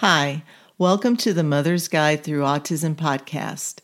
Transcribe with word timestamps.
Hi, 0.00 0.44
welcome 0.78 1.14
to 1.18 1.34
the 1.34 1.42
Mother's 1.42 1.86
Guide 1.86 2.24
Through 2.24 2.40
Autism 2.40 2.94
podcast. 2.94 3.80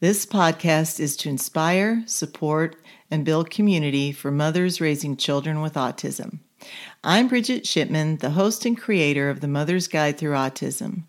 This 0.00 0.26
podcast 0.26 0.98
is 0.98 1.16
to 1.18 1.28
inspire, 1.28 2.02
support, 2.06 2.74
and 3.08 3.24
build 3.24 3.50
community 3.50 4.10
for 4.10 4.32
mothers 4.32 4.80
raising 4.80 5.16
children 5.16 5.60
with 5.60 5.74
autism. 5.74 6.40
I'm 7.04 7.28
Bridget 7.28 7.68
Shipman, 7.68 8.16
the 8.16 8.30
host 8.30 8.66
and 8.66 8.76
creator 8.76 9.30
of 9.30 9.42
the 9.42 9.46
Mother's 9.46 9.86
Guide 9.86 10.18
Through 10.18 10.32
Autism. 10.32 11.04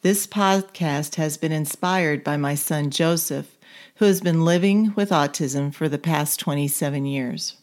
This 0.00 0.26
podcast 0.26 1.16
has 1.16 1.36
been 1.36 1.52
inspired 1.52 2.24
by 2.24 2.38
my 2.38 2.54
son 2.54 2.88
Joseph, 2.88 3.58
who 3.96 4.06
has 4.06 4.22
been 4.22 4.46
living 4.46 4.94
with 4.96 5.10
autism 5.10 5.74
for 5.74 5.90
the 5.90 5.98
past 5.98 6.40
27 6.40 7.04
years. 7.04 7.58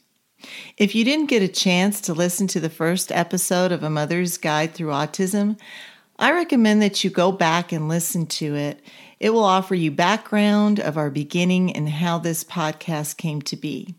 If 0.78 0.94
you 0.94 1.04
didn't 1.04 1.28
get 1.28 1.42
a 1.42 1.48
chance 1.48 2.00
to 2.02 2.14
listen 2.14 2.46
to 2.48 2.60
the 2.60 2.70
first 2.70 3.12
episode 3.12 3.72
of 3.72 3.82
A 3.82 3.90
Mother's 3.90 4.38
Guide 4.38 4.76
Through 4.76 4.90
Autism, 4.90 5.58
I 6.24 6.32
recommend 6.32 6.82
that 6.82 7.04
you 7.04 7.10
go 7.10 7.34
back 7.34 7.74
and 7.74 7.90
listen 7.90 8.28
to 8.28 8.56
it. 8.56 8.80
It 9.20 9.32
will 9.32 9.44
offer 9.44 9.76
you 9.76 9.92
background 9.92 10.80
of 10.80 10.96
our 10.96 11.10
beginning 11.10 11.76
and 11.76 11.90
how 11.90 12.18
this 12.18 12.46
podcast 12.46 13.18
came 13.18 13.42
to 13.42 13.58
be. 13.58 13.96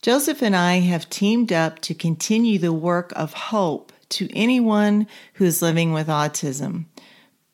Joseph 0.00 0.40
and 0.40 0.56
I 0.56 0.76
have 0.76 1.10
teamed 1.10 1.52
up 1.52 1.80
to 1.80 1.92
continue 1.92 2.58
the 2.58 2.72
work 2.72 3.12
of 3.14 3.34
hope 3.34 3.92
to 4.08 4.34
anyone 4.34 5.06
who 5.34 5.44
is 5.44 5.60
living 5.60 5.92
with 5.92 6.06
autism. 6.06 6.86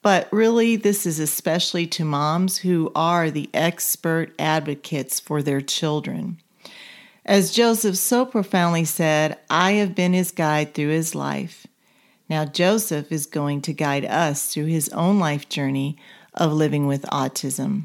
But 0.03 0.29
really, 0.33 0.77
this 0.77 1.05
is 1.05 1.19
especially 1.19 1.89
to 1.89 2.05
moms 2.05 2.59
who 2.59 2.93
are 2.95 3.29
the 3.29 3.51
expert 3.53 4.33
advocates 4.39 5.19
for 5.19 5.43
their 5.43 5.61
children. 5.61 6.41
As 7.27 7.51
Joseph 7.51 7.97
so 7.97 8.25
profoundly 8.25 8.85
said, 8.85 9.37
I 9.51 9.73
have 9.73 9.97
been 9.97 10.13
his 10.13 10.31
guide 10.31 10.75
through 10.75 10.91
his 10.91 11.17
life. 11.17 11.67
Now, 12.29 12.45
Joseph 12.45 13.13
is 13.13 13.27
going 13.27 13.61
to 13.63 13.73
guide 13.73 14.05
us 14.05 14.53
through 14.53 14.67
his 14.67 14.89
own 14.91 15.19
life 15.19 15.49
journey 15.49 15.99
of 16.33 16.53
living 16.53 16.87
with 16.87 17.03
autism. 17.03 17.85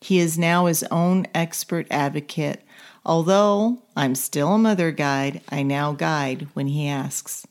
He 0.00 0.18
is 0.18 0.38
now 0.38 0.66
his 0.66 0.82
own 0.90 1.26
expert 1.34 1.86
advocate. 1.90 2.62
Although 3.04 3.82
I'm 3.96 4.14
still 4.14 4.54
a 4.54 4.58
mother 4.58 4.90
guide, 4.90 5.40
I 5.48 5.62
now 5.62 5.92
guide 5.92 6.46
when 6.54 6.68
he 6.68 6.88
asks. 6.88 7.46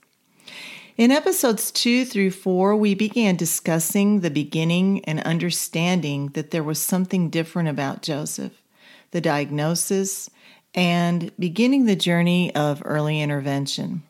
In 0.95 1.09
episodes 1.09 1.71
two 1.71 2.05
through 2.05 2.31
four, 2.31 2.75
we 2.75 2.93
began 2.93 3.35
discussing 3.35 4.19
the 4.19 4.29
beginning 4.29 5.03
and 5.05 5.19
understanding 5.21 6.27
that 6.29 6.51
there 6.51 6.63
was 6.63 6.79
something 6.79 7.31
different 7.31 7.69
about 7.69 8.03
Joseph, 8.03 8.61
the 9.09 9.21
diagnosis, 9.21 10.29
and 10.75 11.31
beginning 11.39 11.85
the 11.85 11.95
journey 11.95 12.53
of 12.53 12.83
early 12.85 13.19
intervention. 13.19 14.03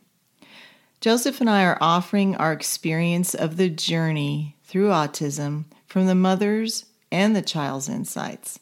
Joseph 1.03 1.41
and 1.41 1.49
I 1.49 1.65
are 1.65 1.77
offering 1.81 2.33
our 2.37 2.53
experience 2.53 3.35
of 3.35 3.57
the 3.57 3.69
journey 3.69 4.55
through 4.63 4.87
autism 4.87 5.65
from 5.85 6.07
the 6.07 6.15
mother's 6.15 6.85
and 7.11 7.35
the 7.35 7.41
child's 7.41 7.89
insights. 7.89 8.57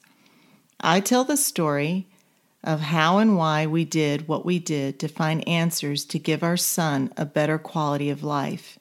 I 0.80 1.02
tell 1.02 1.24
the 1.24 1.38
story 1.38 2.08
of 2.64 2.80
how 2.80 3.20
and 3.20 3.38
why 3.38 3.68
we 3.68 3.86
did 3.86 4.28
what 4.28 4.44
we 4.44 4.58
did 4.58 4.98
to 5.02 5.08
find 5.08 5.48
answers 5.48 6.04
to 6.06 6.18
give 6.18 6.42
our 6.42 6.58
son 6.58 7.14
a 7.16 7.28
better 7.28 7.60
quality 7.60 8.10
of 8.10 8.24
life. 8.24 8.80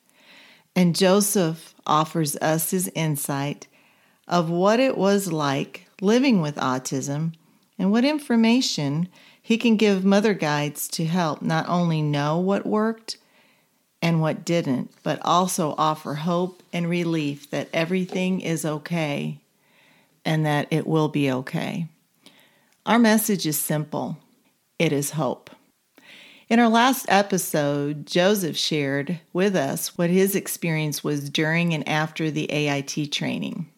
And 0.74 0.96
Joseph 0.96 1.74
offers 1.86 2.36
us 2.36 2.70
his 2.70 2.90
insight 2.94 3.66
of 4.26 4.48
what 4.48 4.80
it 4.80 4.96
was 4.96 5.32
like 5.32 5.86
living 6.00 6.40
with 6.40 6.56
autism 6.56 7.34
and 7.78 7.92
what 7.92 8.06
information 8.06 9.10
he 9.42 9.58
can 9.58 9.76
give 9.76 10.02
mother 10.02 10.32
guides 10.32 10.88
to 10.88 11.04
help 11.04 11.42
not 11.42 11.68
only 11.68 12.00
know 12.00 12.38
what 12.38 12.64
worked 12.64 13.18
and 14.02 14.20
what 14.20 14.44
didn't, 14.44 14.90
but 15.02 15.18
also 15.22 15.74
offer 15.76 16.14
hope 16.14 16.62
and 16.72 16.88
relief 16.88 17.50
that 17.50 17.68
everything 17.72 18.40
is 18.40 18.64
okay 18.64 19.40
and 20.24 20.46
that 20.46 20.68
it 20.70 20.86
will 20.86 21.08
be 21.08 21.30
okay. 21.30 21.88
Our 22.86 22.98
message 22.98 23.46
is 23.46 23.58
simple 23.58 24.18
it 24.78 24.92
is 24.92 25.10
hope. 25.10 25.50
In 26.48 26.58
our 26.58 26.68
last 26.68 27.04
episode, 27.08 28.06
Joseph 28.06 28.56
shared 28.56 29.20
with 29.32 29.54
us 29.54 29.96
what 29.98 30.10
his 30.10 30.34
experience 30.34 31.04
was 31.04 31.28
during 31.28 31.74
and 31.74 31.86
after 31.88 32.30
the 32.30 32.50
AIT 32.50 33.12
training. 33.12 33.68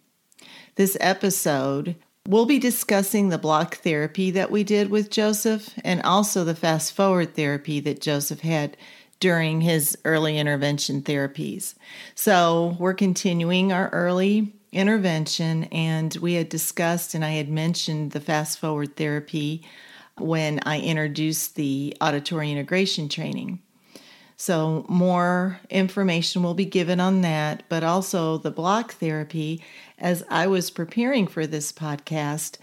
This 0.76 0.97
episode, 1.00 1.97
we'll 2.26 2.47
be 2.47 2.58
discussing 2.58 3.28
the 3.28 3.36
block 3.36 3.78
therapy 3.78 4.30
that 4.30 4.50
we 4.50 4.64
did 4.64 4.88
with 4.88 5.10
Joseph 5.10 5.74
and 5.84 6.00
also 6.02 6.44
the 6.44 6.54
fast 6.54 6.94
forward 6.94 7.34
therapy 7.34 7.80
that 7.80 8.00
Joseph 8.00 8.41
had 8.41 8.76
during 9.22 9.60
his 9.60 9.97
early 10.05 10.37
intervention 10.37 11.00
therapies. 11.00 11.77
So 12.16 12.77
we're 12.81 12.93
continuing 12.93 13.72
our 13.72 13.88
early 13.91 14.53
intervention, 14.72 15.65
and 15.71 16.12
we 16.16 16.34
had 16.34 16.49
discussed 16.49 17.15
and 17.15 17.25
I 17.25 17.31
had 17.31 17.49
mentioned 17.49 18.10
the 18.10 18.21
fast 18.21 18.59
forward 18.59 18.97
therapy 18.97 19.65
when 20.19 20.59
I 20.66 20.81
introduced 20.81 21.55
the 21.55 21.97
auditory 22.00 22.50
integration 22.50 23.09
training. 23.09 23.60
So, 24.37 24.84
more 24.88 25.60
information 25.71 26.43
will 26.43 26.54
be 26.54 26.65
given 26.65 26.99
on 26.99 27.21
that, 27.21 27.62
but 27.69 27.84
also 27.84 28.39
the 28.39 28.50
block 28.50 28.94
therapy. 28.94 29.62
As 30.00 30.25
I 30.31 30.49
was 30.49 30.69
preparing 30.69 31.28
for 31.28 31.47
this 31.47 31.71
podcast, 31.71 32.59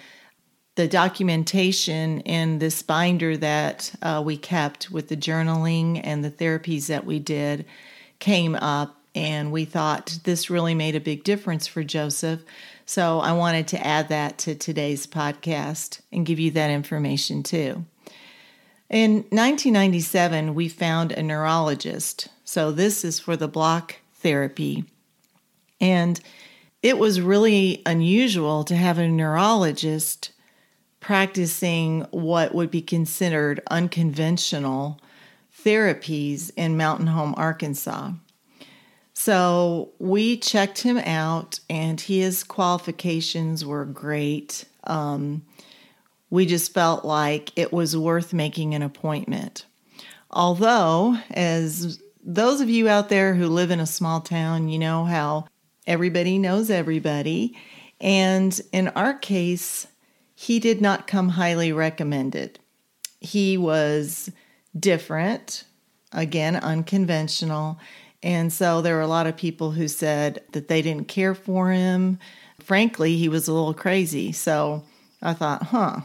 the 0.76 0.88
documentation 0.88 2.22
in 2.22 2.60
this 2.60 2.82
binder 2.82 3.36
that 3.38 3.94
uh, 4.02 4.22
we 4.24 4.38
kept 4.38 4.90
with 4.92 5.10
the 5.10 5.18
journaling 5.18 6.00
and 6.04 6.24
the 6.24 6.32
therapies 6.32 6.88
that 6.88 7.06
we 7.06 7.20
did 7.20 7.66
came 8.20 8.56
up, 8.56 8.96
and 9.16 9.52
we 9.52 9.66
thought 9.66 10.20
this 10.24 10.50
really 10.50 10.76
made 10.76 10.96
a 10.96 11.02
big 11.02 11.24
difference 11.24 11.68
for 11.68 11.84
Joseph. 11.84 12.42
So 12.86 13.20
I 13.20 13.34
wanted 13.34 13.68
to 13.70 13.86
add 13.86 14.10
that 14.10 14.38
to 14.40 14.56
today's 14.56 15.06
podcast 15.06 16.02
and 16.12 16.26
give 16.26 16.40
you 16.40 16.52
that 16.52 16.72
information 16.72 17.44
too. 17.44 17.86
In 18.90 19.18
1997, 19.30 20.56
we 20.56 20.68
found 20.68 21.12
a 21.12 21.22
neurologist. 21.22 22.30
So 22.44 22.72
this 22.72 23.06
is 23.06 23.20
for 23.20 23.38
the 23.38 23.48
block 23.48 23.98
therapy. 24.16 24.86
And 25.80 26.20
it 26.82 26.98
was 26.98 27.22
really 27.22 27.84
unusual 27.86 28.64
to 28.64 28.76
have 28.76 28.98
a 28.98 29.08
neurologist 29.08 30.32
practicing 31.00 32.02
what 32.12 32.54
would 32.54 32.72
be 32.72 32.82
considered 32.82 33.62
unconventional 33.70 35.00
therapies 35.64 36.52
in 36.56 36.78
Mountain 36.78 37.08
Home, 37.08 37.34
Arkansas. 37.38 38.12
So 39.14 39.92
we 40.00 40.38
checked 40.38 40.82
him 40.82 40.98
out, 40.98 41.60
and 41.70 42.00
his 42.00 42.44
qualifications 42.44 43.66
were 43.66 43.86
great. 43.86 44.66
Um, 44.86 45.46
we 46.30 46.46
just 46.46 46.74
felt 46.74 47.04
like 47.04 47.52
it 47.58 47.74
was 47.74 47.98
worth 47.98 48.34
making 48.34 48.76
an 48.76 48.82
appointment. 48.82 49.66
Although, 50.32 51.18
as 51.32 52.00
those 52.24 52.62
of 52.62 52.70
you 52.70 52.88
out 52.88 53.10
there 53.10 53.34
who 53.34 53.48
live 53.48 53.72
in 53.72 53.80
a 53.80 53.86
small 53.86 54.22
town, 54.22 54.70
you 54.70 54.80
know 54.80 55.04
how 55.04 55.48
everybody 55.88 56.38
knows 56.38 56.70
everybody. 56.70 57.58
And 58.00 58.60
in 58.72 58.90
our 58.90 59.16
case, 59.16 59.88
he 60.42 60.58
did 60.58 60.80
not 60.80 61.06
come 61.06 61.28
highly 61.28 61.74
recommended. 61.74 62.60
He 63.20 63.58
was 63.58 64.32
different, 64.80 65.66
again, 66.14 66.56
unconventional. 66.56 67.78
And 68.24 68.52
so 68.52 68.82
there 68.82 68.96
were 68.96 69.02
a 69.02 69.08
lot 69.08 69.28
of 69.28 69.36
people 69.36 69.72
who 69.72 69.90
said 69.90 70.42
that 70.54 70.70
they 70.70 70.82
didn't 70.82 71.10
care 71.10 71.36
for 71.36 71.72
him. 71.72 72.20
Frankly, 72.62 73.18
he 73.18 73.28
was 73.28 73.50
a 73.50 73.54
little 73.54 73.74
crazy. 73.74 74.32
So 74.32 74.86
I 75.22 75.34
thought, 75.34 75.64
huh. 75.64 76.00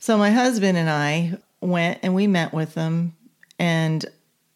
So 0.00 0.18
my 0.18 0.32
husband 0.32 0.76
and 0.76 0.90
I 0.90 1.38
went 1.60 2.00
and 2.02 2.12
we 2.12 2.26
met 2.26 2.52
with 2.52 2.74
him. 2.74 3.14
And 3.60 4.04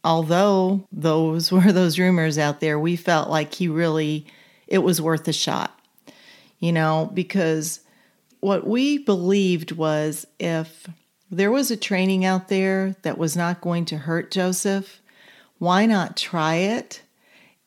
although 0.02 0.88
those 0.90 1.52
were 1.52 1.70
those 1.70 2.00
rumors 2.00 2.36
out 2.36 2.58
there, 2.58 2.80
we 2.80 2.96
felt 2.96 3.30
like 3.30 3.54
he 3.54 3.68
really, 3.68 4.26
it 4.66 4.78
was 4.78 5.00
worth 5.00 5.28
a 5.28 5.32
shot, 5.32 5.78
you 6.58 6.72
know, 6.72 7.12
because 7.14 7.78
what 8.40 8.66
we 8.66 8.98
believed 8.98 9.72
was 9.72 10.26
if 10.38 10.88
there 11.30 11.50
was 11.50 11.70
a 11.70 11.76
training 11.76 12.24
out 12.24 12.48
there 12.48 12.96
that 13.02 13.18
was 13.18 13.36
not 13.36 13.60
going 13.60 13.84
to 13.86 13.98
hurt 13.98 14.30
Joseph, 14.30 15.00
why 15.58 15.86
not 15.86 16.16
try 16.16 16.56
it? 16.56 17.02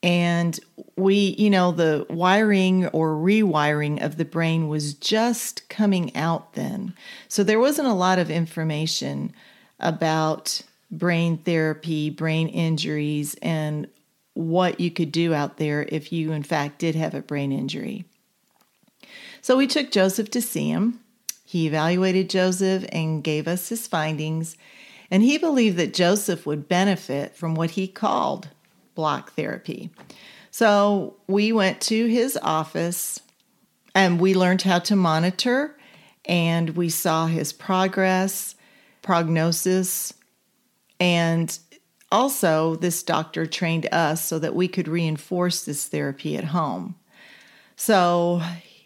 And 0.03 0.59
we, 0.95 1.35
you 1.37 1.49
know, 1.49 1.71
the 1.71 2.07
wiring 2.09 2.87
or 2.87 3.13
rewiring 3.13 4.03
of 4.03 4.17
the 4.17 4.25
brain 4.25 4.67
was 4.67 4.95
just 4.95 5.67
coming 5.69 6.15
out 6.15 6.53
then. 6.53 6.95
So 7.27 7.43
there 7.43 7.59
wasn't 7.59 7.87
a 7.87 7.93
lot 7.93 8.17
of 8.17 8.31
information 8.31 9.33
about 9.79 10.61
brain 10.89 11.37
therapy, 11.37 12.09
brain 12.09 12.47
injuries, 12.47 13.35
and 13.41 13.87
what 14.33 14.79
you 14.79 14.89
could 14.89 15.11
do 15.11 15.33
out 15.33 15.57
there 15.57 15.85
if 15.89 16.11
you, 16.11 16.31
in 16.31 16.43
fact, 16.43 16.79
did 16.79 16.95
have 16.95 17.13
a 17.13 17.21
brain 17.21 17.51
injury. 17.51 18.05
So 19.41 19.57
we 19.57 19.67
took 19.67 19.91
Joseph 19.91 20.29
to 20.31 20.41
see 20.41 20.69
him. 20.69 20.99
He 21.45 21.67
evaluated 21.67 22.29
Joseph 22.29 22.85
and 22.91 23.23
gave 23.23 23.47
us 23.47 23.69
his 23.69 23.87
findings, 23.87 24.55
and 25.09 25.21
he 25.23 25.37
believed 25.37 25.77
that 25.77 25.93
Joseph 25.93 26.45
would 26.45 26.69
benefit 26.69 27.35
from 27.35 27.55
what 27.55 27.71
he 27.71 27.87
called 27.87 28.47
block 28.95 29.33
therapy. 29.33 29.89
So 30.51 31.17
we 31.27 31.51
went 31.51 31.81
to 31.81 32.07
his 32.07 32.37
office 32.41 33.19
and 33.95 34.19
we 34.19 34.33
learned 34.33 34.61
how 34.61 34.79
to 34.79 34.95
monitor 34.95 35.77
and 36.25 36.71
we 36.71 36.89
saw 36.89 37.25
his 37.25 37.51
progress, 37.51 38.55
prognosis, 39.01 40.13
and 40.99 41.57
also 42.11 42.75
this 42.75 43.01
doctor 43.01 43.45
trained 43.45 43.87
us 43.91 44.23
so 44.23 44.39
that 44.39 44.55
we 44.55 44.67
could 44.67 44.87
reinforce 44.87 45.65
this 45.65 45.87
therapy 45.87 46.37
at 46.37 46.45
home. 46.45 46.95
So 47.75 48.41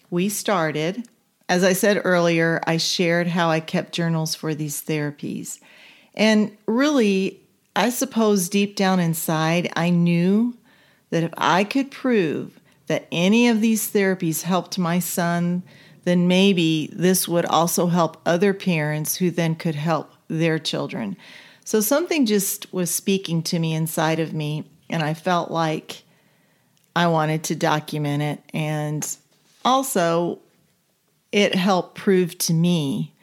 we 0.09 0.29
started. 0.29 1.07
As 1.47 1.63
I 1.63 1.73
said 1.73 2.01
earlier, 2.03 2.61
I 2.65 2.77
shared 2.77 3.27
how 3.27 3.49
I 3.49 3.59
kept 3.59 3.93
journals 3.93 4.35
for 4.35 4.55
these 4.55 4.81
therapies. 4.81 5.59
And 6.15 6.55
really, 6.65 7.41
I 7.75 7.89
suppose 7.89 8.49
deep 8.49 8.75
down 8.75 8.99
inside, 8.99 9.71
I 9.75 9.89
knew 9.89 10.57
that 11.09 11.23
if 11.23 11.33
I 11.37 11.63
could 11.63 11.91
prove 11.91 12.59
that 12.87 13.07
any 13.11 13.47
of 13.47 13.61
these 13.61 13.91
therapies 13.91 14.43
helped 14.43 14.77
my 14.77 14.99
son, 14.99 15.63
then 16.03 16.27
maybe 16.27 16.89
this 16.93 17.27
would 17.27 17.45
also 17.45 17.87
help 17.87 18.21
other 18.25 18.53
parents 18.53 19.15
who 19.15 19.31
then 19.31 19.55
could 19.55 19.75
help 19.75 20.13
their 20.27 20.59
children. 20.59 21.17
So 21.63 21.81
something 21.81 22.25
just 22.25 22.71
was 22.71 22.91
speaking 22.91 23.41
to 23.43 23.59
me 23.59 23.73
inside 23.73 24.19
of 24.19 24.33
me, 24.33 24.65
and 24.89 25.01
I 25.01 25.15
felt 25.15 25.49
like 25.49 26.03
I 26.95 27.07
wanted 27.07 27.43
to 27.45 27.55
document 27.55 28.21
it. 28.21 28.41
And 28.53 29.17
also, 29.65 30.39
it 31.31 31.55
helped 31.55 31.95
prove 31.95 32.37
to 32.37 32.53
me 32.53 33.13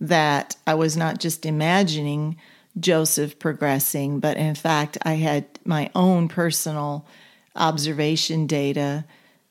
that 0.00 0.54
I 0.66 0.74
was 0.74 0.96
not 0.96 1.18
just 1.18 1.46
imagining 1.46 2.36
Joseph 2.78 3.38
progressing, 3.38 4.20
but 4.20 4.36
in 4.36 4.54
fact, 4.54 4.98
I 5.02 5.14
had 5.14 5.46
my 5.64 5.90
own 5.94 6.28
personal 6.28 7.06
observation 7.56 8.46
data 8.46 9.04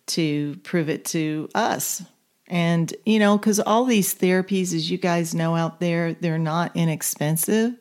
to 0.07 0.56
prove 0.63 0.88
it 0.88 1.03
to 1.06 1.50
us. 1.56 2.03
And, 2.48 2.94
you 3.06 3.18
know, 3.18 3.38
because 3.38 3.59
all 3.59 3.86
these 3.86 4.13
therapies, 4.13 4.74
as 4.74 4.91
you 4.91 5.00
guys 5.00 5.33
know 5.33 5.56
out 5.56 5.80
there, 5.80 6.13
they're 6.13 6.38
not 6.38 6.75
inexpensive. 6.75 7.74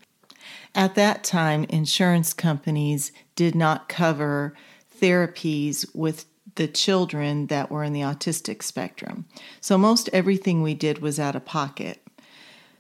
At 0.75 0.95
that 0.95 1.23
time, 1.23 1.65
insurance 1.65 2.33
companies 2.33 3.13
did 3.37 3.55
not 3.55 3.89
cover 3.91 4.55
therapies 5.01 5.87
with 5.95 6.25
the 6.57 6.69
children 6.69 7.47
that 7.49 7.71
were 7.71 7.85
in 7.85 7.93
the 7.93 8.01
autistic 8.01 8.63
spectrum. 8.63 9.27
So 9.61 9.77
most 9.77 10.09
everything 10.13 10.63
we 10.63 10.75
did 10.75 11.01
was 11.01 11.19
out 11.19 11.37
of 11.37 11.45
pocket. 11.45 12.01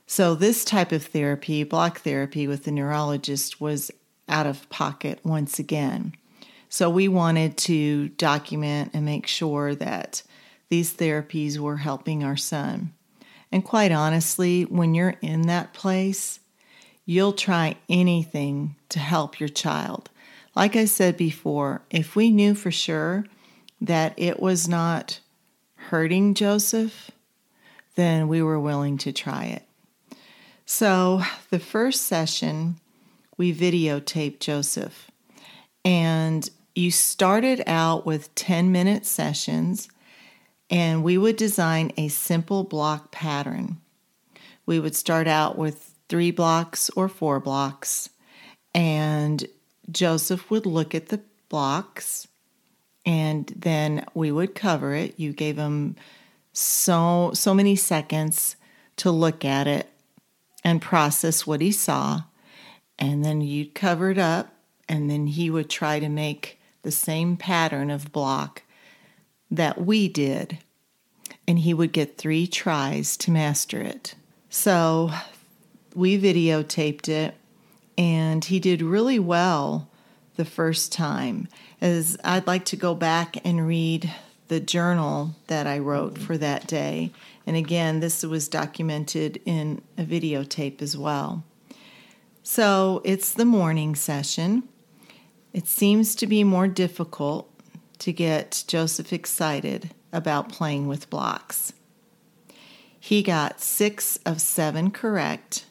So 0.06 0.34
this 0.34 0.64
type 0.64 0.92
of 0.92 1.04
therapy, 1.04 1.64
block 1.64 2.00
therapy 2.00 2.46
with 2.46 2.64
the 2.64 2.70
neurologist, 2.70 3.60
was 3.60 3.90
out 4.28 4.46
of 4.46 4.68
pocket 4.70 5.20
once 5.24 5.58
again. 5.58 6.14
So 6.68 6.90
we 6.90 7.08
wanted 7.08 7.56
to 7.58 8.08
document 8.10 8.90
and 8.94 9.04
make 9.04 9.26
sure 9.26 9.74
that 9.74 10.22
these 10.68 10.94
therapies 10.94 11.58
were 11.58 11.78
helping 11.78 12.24
our 12.24 12.36
son. 12.36 12.92
And 13.52 13.64
quite 13.64 13.92
honestly, 13.92 14.62
when 14.64 14.94
you're 14.94 15.16
in 15.20 15.42
that 15.42 15.72
place, 15.72 16.40
you'll 17.06 17.32
try 17.32 17.76
anything 17.88 18.74
to 18.88 18.98
help 18.98 19.38
your 19.38 19.48
child. 19.48 20.10
Like 20.56 20.74
I 20.74 20.84
said 20.84 21.16
before, 21.16 21.82
if 21.90 22.16
we 22.16 22.30
knew 22.30 22.54
for 22.54 22.70
sure 22.70 23.24
that 23.86 24.14
it 24.16 24.40
was 24.40 24.68
not 24.68 25.20
hurting 25.74 26.34
Joseph, 26.34 27.10
then 27.94 28.28
we 28.28 28.42
were 28.42 28.58
willing 28.58 28.98
to 28.98 29.12
try 29.12 29.44
it. 29.44 29.62
So, 30.66 31.22
the 31.50 31.58
first 31.58 32.02
session, 32.02 32.76
we 33.36 33.54
videotaped 33.54 34.40
Joseph. 34.40 35.10
And 35.84 36.48
you 36.74 36.90
started 36.90 37.62
out 37.66 38.06
with 38.06 38.34
10 38.34 38.72
minute 38.72 39.04
sessions, 39.04 39.88
and 40.70 41.04
we 41.04 41.18
would 41.18 41.36
design 41.36 41.92
a 41.96 42.08
simple 42.08 42.64
block 42.64 43.12
pattern. 43.12 43.80
We 44.64 44.80
would 44.80 44.96
start 44.96 45.28
out 45.28 45.58
with 45.58 45.94
three 46.08 46.30
blocks 46.30 46.88
or 46.96 47.08
four 47.08 47.38
blocks, 47.38 48.08
and 48.74 49.44
Joseph 49.90 50.50
would 50.50 50.64
look 50.64 50.94
at 50.94 51.08
the 51.08 51.20
blocks 51.50 52.26
and 53.04 53.52
then 53.56 54.04
we 54.14 54.32
would 54.32 54.54
cover 54.54 54.94
it. 54.94 55.14
You 55.18 55.32
gave 55.32 55.56
him 55.56 55.96
so 56.52 57.32
so 57.34 57.52
many 57.52 57.76
seconds 57.76 58.56
to 58.96 59.10
look 59.10 59.44
at 59.44 59.66
it 59.66 59.90
and 60.62 60.80
process 60.80 61.46
what 61.46 61.60
he 61.60 61.72
saw, 61.72 62.22
and 62.98 63.24
then 63.24 63.40
you'd 63.40 63.74
cover 63.74 64.10
it 64.10 64.18
up, 64.18 64.54
and 64.88 65.10
then 65.10 65.26
he 65.26 65.50
would 65.50 65.68
try 65.68 65.98
to 65.98 66.08
make 66.08 66.58
the 66.82 66.92
same 66.92 67.36
pattern 67.36 67.90
of 67.90 68.12
block 68.12 68.62
that 69.50 69.84
we 69.84 70.08
did, 70.08 70.58
and 71.46 71.58
he 71.58 71.74
would 71.74 71.92
get 71.92 72.16
three 72.16 72.46
tries 72.46 73.16
to 73.16 73.30
master 73.30 73.80
it. 73.80 74.14
So 74.48 75.10
we 75.94 76.18
videotaped 76.18 77.08
it, 77.08 77.34
and 77.98 78.44
he 78.44 78.58
did 78.58 78.80
really 78.80 79.18
well 79.18 79.88
the 80.36 80.44
first 80.44 80.92
time. 80.92 81.48
As 81.80 82.16
I'd 82.24 82.46
like 82.46 82.64
to 82.66 82.76
go 82.76 82.94
back 82.94 83.36
and 83.44 83.66
read 83.66 84.12
the 84.48 84.60
journal 84.60 85.34
that 85.46 85.66
I 85.66 85.78
wrote 85.78 86.18
for 86.18 86.36
that 86.38 86.66
day. 86.66 87.12
And 87.46 87.56
again, 87.56 88.00
this 88.00 88.22
was 88.22 88.48
documented 88.48 89.40
in 89.44 89.82
a 89.96 90.04
videotape 90.04 90.82
as 90.82 90.96
well. 90.96 91.44
So 92.42 93.00
it's 93.04 93.32
the 93.32 93.46
morning 93.46 93.94
session. 93.94 94.64
It 95.52 95.66
seems 95.66 96.14
to 96.16 96.26
be 96.26 96.44
more 96.44 96.68
difficult 96.68 97.50
to 98.00 98.12
get 98.12 98.64
Joseph 98.66 99.12
excited 99.12 99.90
about 100.12 100.50
playing 100.50 100.86
with 100.86 101.10
blocks. 101.10 101.72
He 103.00 103.22
got 103.22 103.60
six 103.60 104.18
of 104.26 104.40
seven 104.40 104.90
correct, 104.90 105.66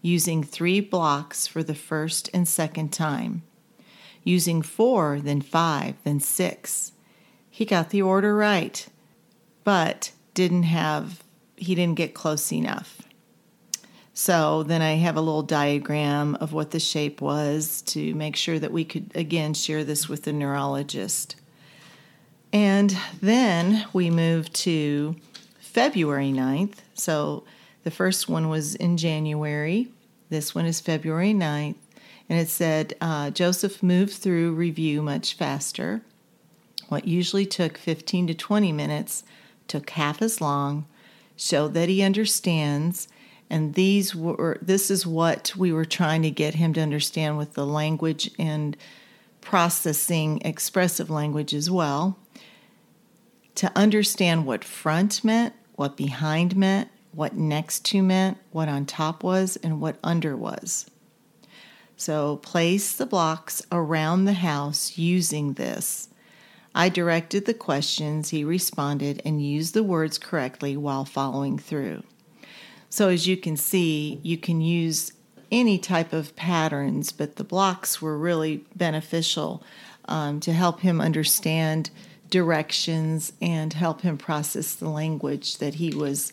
using 0.00 0.42
three 0.42 0.80
blocks 0.80 1.46
for 1.46 1.62
the 1.62 1.74
first 1.74 2.28
and 2.34 2.46
second 2.46 2.92
time. 2.92 3.42
Using 4.24 4.62
four, 4.62 5.20
then 5.20 5.40
five, 5.40 5.96
then 6.04 6.20
six. 6.20 6.92
He 7.50 7.64
got 7.64 7.90
the 7.90 8.02
order 8.02 8.34
right, 8.34 8.86
but 9.64 10.12
didn't 10.34 10.64
have, 10.64 11.22
he 11.56 11.74
didn't 11.74 11.96
get 11.96 12.14
close 12.14 12.52
enough. 12.52 13.02
So 14.14 14.62
then 14.62 14.82
I 14.82 14.92
have 14.94 15.16
a 15.16 15.22
little 15.22 15.42
diagram 15.42 16.34
of 16.36 16.52
what 16.52 16.70
the 16.70 16.80
shape 16.80 17.20
was 17.20 17.82
to 17.82 18.14
make 18.14 18.36
sure 18.36 18.58
that 18.58 18.72
we 18.72 18.84
could 18.84 19.10
again 19.14 19.54
share 19.54 19.84
this 19.84 20.08
with 20.08 20.24
the 20.24 20.32
neurologist. 20.32 21.36
And 22.52 22.96
then 23.22 23.86
we 23.92 24.10
move 24.10 24.52
to 24.52 25.16
February 25.60 26.30
9th. 26.30 26.76
So 26.94 27.44
the 27.84 27.90
first 27.90 28.28
one 28.28 28.50
was 28.50 28.74
in 28.74 28.98
January. 28.98 29.88
This 30.28 30.54
one 30.54 30.66
is 30.66 30.80
February 30.80 31.32
9th. 31.32 31.76
And 32.28 32.38
it 32.38 32.48
said 32.48 32.94
uh, 33.00 33.30
Joseph 33.30 33.82
moved 33.82 34.14
through 34.14 34.52
review 34.52 35.02
much 35.02 35.34
faster. 35.34 36.02
What 36.88 37.06
usually 37.06 37.46
took 37.46 37.78
15 37.78 38.28
to 38.28 38.34
20 38.34 38.72
minutes 38.72 39.24
took 39.68 39.90
half 39.90 40.20
as 40.20 40.40
long, 40.40 40.86
showed 41.36 41.74
that 41.74 41.88
he 41.88 42.02
understands. 42.02 43.08
And 43.48 43.74
these 43.74 44.14
were 44.14 44.58
this 44.62 44.90
is 44.90 45.06
what 45.06 45.54
we 45.56 45.72
were 45.72 45.84
trying 45.84 46.22
to 46.22 46.30
get 46.30 46.54
him 46.54 46.72
to 46.74 46.80
understand 46.80 47.38
with 47.38 47.54
the 47.54 47.66
language 47.66 48.30
and 48.38 48.76
processing 49.40 50.40
expressive 50.44 51.10
language 51.10 51.52
as 51.54 51.70
well. 51.70 52.18
To 53.56 53.70
understand 53.76 54.46
what 54.46 54.64
front 54.64 55.22
meant 55.22 55.54
what 55.74 55.96
behind 55.96 56.56
meant 56.56 56.88
what 57.12 57.34
next 57.34 57.84
to 57.84 58.02
meant 58.02 58.38
what 58.50 58.68
on 58.68 58.86
top 58.86 59.22
was 59.22 59.56
and 59.62 59.80
what 59.80 59.98
under 60.02 60.36
was 60.36 60.86
so 61.96 62.36
place 62.38 62.96
the 62.96 63.06
blocks 63.06 63.62
around 63.70 64.24
the 64.24 64.32
house 64.34 64.98
using 64.98 65.54
this 65.54 66.08
I 66.74 66.88
directed 66.88 67.44
the 67.44 67.54
questions, 67.54 68.30
he 68.30 68.44
responded, 68.44 69.20
and 69.24 69.44
used 69.44 69.74
the 69.74 69.82
words 69.82 70.18
correctly 70.18 70.76
while 70.76 71.04
following 71.04 71.58
through. 71.58 72.02
So 72.88 73.08
as 73.08 73.26
you 73.26 73.36
can 73.36 73.56
see, 73.56 74.20
you 74.22 74.38
can 74.38 74.60
use 74.60 75.12
any 75.50 75.78
type 75.78 76.12
of 76.14 76.34
patterns, 76.34 77.12
but 77.12 77.36
the 77.36 77.44
blocks 77.44 78.00
were 78.00 78.16
really 78.16 78.64
beneficial 78.74 79.62
um, 80.06 80.40
to 80.40 80.52
help 80.52 80.80
him 80.80 81.00
understand 81.00 81.90
directions 82.30 83.34
and 83.42 83.74
help 83.74 84.00
him 84.00 84.16
process 84.16 84.74
the 84.74 84.88
language 84.88 85.58
that 85.58 85.74
he 85.74 85.94
was 85.94 86.32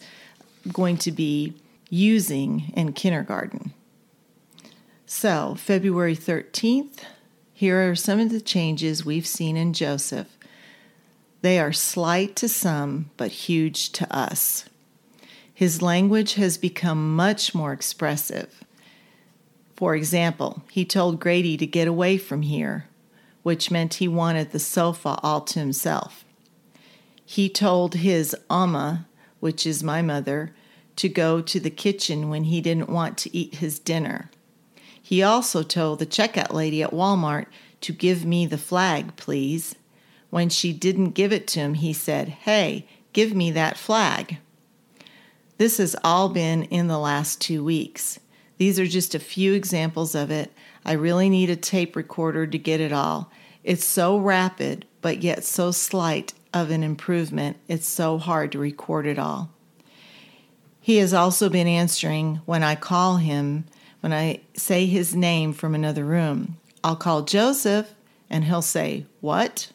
going 0.71 0.95
to 0.97 1.11
be 1.11 1.53
using 1.89 2.71
in 2.75 2.93
kindergarten. 2.93 3.73
So, 5.11 5.55
February 5.55 6.15
13th, 6.15 6.99
here 7.51 7.89
are 7.89 7.95
some 7.95 8.19
of 8.19 8.29
the 8.29 8.39
changes 8.39 9.03
we've 9.03 9.25
seen 9.25 9.57
in 9.57 9.73
Joseph. 9.73 10.37
They 11.41 11.57
are 11.57 11.73
slight 11.73 12.35
to 12.35 12.47
some, 12.47 13.09
but 13.17 13.31
huge 13.31 13.91
to 13.93 14.15
us. 14.15 14.65
His 15.51 15.81
language 15.81 16.35
has 16.35 16.59
become 16.59 17.15
much 17.15 17.55
more 17.55 17.73
expressive. 17.73 18.63
For 19.75 19.95
example, 19.95 20.61
he 20.69 20.85
told 20.85 21.19
Grady 21.19 21.57
to 21.57 21.65
get 21.65 21.87
away 21.87 22.19
from 22.19 22.43
here, 22.43 22.85
which 23.41 23.71
meant 23.71 23.95
he 23.95 24.07
wanted 24.07 24.51
the 24.51 24.59
sofa 24.59 25.17
all 25.23 25.41
to 25.41 25.57
himself. 25.57 26.23
He 27.25 27.49
told 27.49 27.95
his 27.95 28.35
Amma, 28.47 29.07
which 29.39 29.65
is 29.65 29.83
my 29.83 30.03
mother, 30.03 30.53
to 30.97 31.09
go 31.09 31.41
to 31.41 31.59
the 31.59 31.71
kitchen 31.71 32.29
when 32.29 32.43
he 32.43 32.61
didn't 32.61 32.89
want 32.89 33.17
to 33.17 33.35
eat 33.35 33.55
his 33.55 33.79
dinner. 33.79 34.29
He 35.09 35.23
also 35.23 35.63
told 35.63 35.97
the 35.97 36.05
checkout 36.05 36.53
lady 36.53 36.83
at 36.83 36.91
Walmart 36.91 37.47
to 37.81 37.91
give 37.91 38.25
me 38.25 38.45
the 38.45 38.59
flag, 38.59 39.15
please. 39.15 39.73
When 40.29 40.49
she 40.49 40.71
didn't 40.71 41.15
give 41.15 41.33
it 41.33 41.47
to 41.47 41.61
him, 41.61 41.73
he 41.73 41.93
said, 41.93 42.29
Hey, 42.29 42.85
give 43.11 43.33
me 43.33 43.49
that 43.49 43.75
flag. 43.75 44.37
This 45.57 45.79
has 45.79 45.95
all 46.03 46.29
been 46.29 46.61
in 46.65 46.85
the 46.85 46.99
last 46.99 47.41
two 47.41 47.63
weeks. 47.63 48.19
These 48.59 48.79
are 48.79 48.85
just 48.85 49.15
a 49.15 49.19
few 49.19 49.53
examples 49.53 50.13
of 50.13 50.29
it. 50.29 50.53
I 50.85 50.91
really 50.91 51.27
need 51.27 51.49
a 51.49 51.55
tape 51.55 51.95
recorder 51.95 52.45
to 52.45 52.59
get 52.59 52.79
it 52.79 52.93
all. 52.93 53.31
It's 53.63 53.85
so 53.85 54.15
rapid, 54.15 54.85
but 55.01 55.23
yet 55.23 55.43
so 55.43 55.71
slight 55.71 56.35
of 56.53 56.69
an 56.69 56.83
improvement, 56.83 57.57
it's 57.67 57.87
so 57.87 58.19
hard 58.19 58.51
to 58.51 58.59
record 58.59 59.07
it 59.07 59.17
all. 59.17 59.49
He 60.79 60.97
has 60.97 61.15
also 61.15 61.49
been 61.49 61.65
answering 61.65 62.41
when 62.45 62.61
I 62.61 62.75
call 62.75 63.17
him, 63.17 63.65
when 64.01 64.13
I 64.13 64.41
say 64.55 64.85
his 64.85 65.15
name 65.15 65.53
from 65.53 65.75
another 65.75 66.05
room. 66.05 66.57
I'll 66.83 66.95
call 66.95 67.23
Joseph, 67.23 67.93
and 68.29 68.45
he'll 68.45 68.61
say, 68.61 69.05
What? 69.21 69.71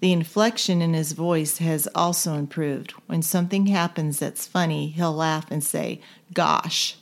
The 0.00 0.12
inflection 0.12 0.80
in 0.80 0.94
his 0.94 1.12
voice 1.12 1.58
has 1.58 1.88
also 1.94 2.34
improved. 2.34 2.92
When 3.06 3.22
something 3.22 3.66
happens 3.66 4.18
that's 4.18 4.46
funny, 4.46 4.88
he'll 4.88 5.14
laugh 5.14 5.50
and 5.50 5.64
say, 5.64 6.00
Gosh. 6.32 6.96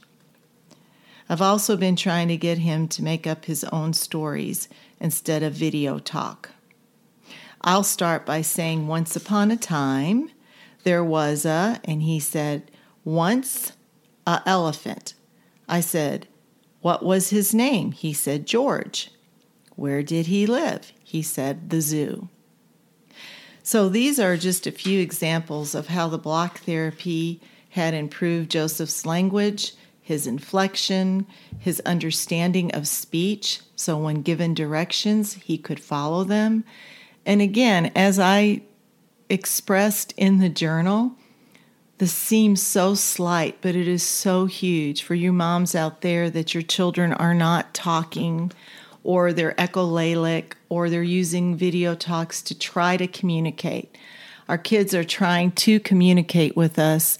I've 1.29 1.43
also 1.43 1.76
been 1.76 1.97
trying 1.97 2.29
to 2.29 2.37
get 2.37 2.59
him 2.59 2.87
to 2.88 3.03
make 3.03 3.26
up 3.26 3.47
his 3.47 3.65
own 3.65 3.93
stories 3.93 4.69
instead 5.00 5.43
of 5.43 5.53
video 5.53 5.99
talk. 5.99 6.50
I'll 7.61 7.85
start 7.85 8.25
by 8.25 8.43
saying, 8.43 8.87
Once 8.87 9.17
upon 9.17 9.50
a 9.50 9.57
time, 9.57 10.31
there 10.85 11.03
was 11.03 11.45
a, 11.45 11.81
and 11.85 12.03
he 12.03 12.21
said, 12.21 12.71
Once 13.05 13.73
a 14.26 14.41
elephant. 14.47 15.15
I 15.69 15.81
said, 15.81 16.29
What 16.87 17.02
was 17.02 17.31
his 17.31 17.52
name? 17.52 17.90
He 17.90 18.12
said, 18.12 18.47
George. 18.47 19.11
Where 19.75 20.05
did 20.05 20.26
he 20.26 20.47
live? 20.47 20.93
He 21.02 21.21
said, 21.21 21.71
The 21.71 21.81
zoo. 21.81 22.28
So 23.64 23.88
these 23.88 24.21
are 24.21 24.37
just 24.37 24.69
a 24.69 24.71
few 24.71 25.00
examples 25.00 25.75
of 25.75 25.88
how 25.88 26.07
the 26.07 26.16
block 26.16 26.59
therapy 26.59 27.40
had 27.71 27.93
improved 27.93 28.52
Joseph's 28.52 29.05
language, 29.05 29.75
his 30.00 30.28
inflection, 30.28 31.26
his 31.59 31.83
understanding 31.85 32.71
of 32.71 32.87
speech. 32.87 33.62
So 33.75 33.99
when 33.99 34.23
given 34.23 34.55
directions, 34.55 35.33
he 35.33 35.59
could 35.59 35.81
follow 35.81 36.23
them. 36.23 36.62
And 37.25 37.43
again, 37.43 37.90
as 37.97 38.21
I 38.21 38.62
expressed 39.28 40.14
in 40.16 40.38
the 40.38 40.49
journal, 40.49 41.16
this 41.99 42.12
seems 42.12 42.62
so 42.62 42.95
slight, 42.95 43.59
but 43.62 43.75
it 43.75 43.88
is 43.88 44.03
so 44.03 44.47
huge 44.47 45.03
for 45.03 45.15
you 45.15 45.33
moms 45.33 45.75
out 45.75 46.03
there 46.03 46.29
that 46.31 46.53
your 46.53 46.62
children 46.62 47.12
are 47.12 47.35
not 47.35 47.73
talking 47.73 48.53
or 49.03 49.33
they're 49.33 49.55
echolalic 49.55 50.53
or 50.69 50.91
they're 50.91 51.03
using 51.03 51.57
video 51.57 51.95
talks 51.95 52.43
to 52.43 52.59
try 52.59 52.97
to 52.97 53.07
communicate. 53.07 53.97
Our 54.49 54.59
kids 54.59 54.95
are 54.95 55.05
trying 55.05 55.53
to 55.53 55.81
communicate 55.81 56.57
with 56.57 56.79
us, 56.79 57.17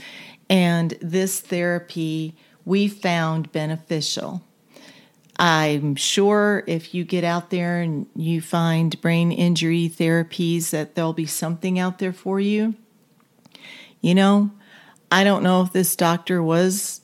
and 0.51 0.91
this 1.01 1.41
therapy 1.41 2.35
we 2.65 2.89
found 2.89 3.53
beneficial. 3.53 4.43
I'm 5.39 5.97
sure 5.97 6.65
if 6.67 6.95
you 6.95 7.05
get 7.05 7.25
out 7.25 7.51
there 7.51 7.81
and 7.81 8.07
you 8.17 8.41
find 8.41 9.01
brain 9.01 9.33
injury 9.33 9.89
therapies, 9.89 10.71
that 10.71 10.95
there'll 10.95 11.13
be 11.13 11.27
something 11.27 11.79
out 11.79 11.99
there 11.99 12.13
for 12.13 12.41
you. 12.41 12.75
You 14.01 14.15
know, 14.15 14.51
I 15.11 15.25
don't 15.25 15.43
know 15.43 15.63
if 15.63 15.73
this 15.73 15.95
doctor 15.97 16.43
was 16.43 17.01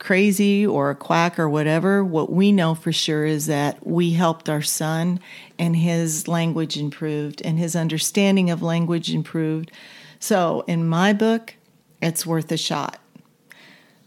crazy 0.00 0.66
or 0.66 0.90
a 0.90 0.96
quack 0.96 1.38
or 1.38 1.48
whatever, 1.48 2.02
what 2.02 2.32
we 2.32 2.50
know 2.50 2.74
for 2.74 2.90
sure 2.90 3.24
is 3.24 3.46
that 3.46 3.86
we 3.86 4.14
helped 4.14 4.48
our 4.48 4.62
son 4.62 5.20
and 5.58 5.76
his 5.76 6.26
language 6.26 6.76
improved 6.76 7.40
and 7.44 7.58
his 7.58 7.76
understanding 7.76 8.50
of 8.50 8.62
language 8.62 9.14
improved. 9.14 9.70
So, 10.18 10.64
in 10.66 10.88
my 10.88 11.12
book, 11.12 11.54
it's 12.02 12.26
worth 12.26 12.50
a 12.50 12.56
shot. 12.56 12.98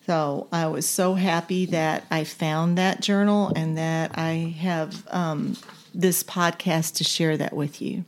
So, 0.06 0.48
I 0.52 0.68
was 0.68 0.88
so 0.88 1.14
happy 1.14 1.66
that 1.68 2.06
I 2.12 2.24
found 2.24 2.78
that 2.78 3.02
journal 3.02 3.54
and 3.56 3.78
that 3.78 4.18
I 4.18 4.56
have 4.60 5.08
um, 5.12 5.58
this 5.94 6.24
podcast 6.24 6.96
to 6.96 7.04
share 7.04 7.38
that 7.38 7.54
with 7.54 7.82
you. 7.82 8.04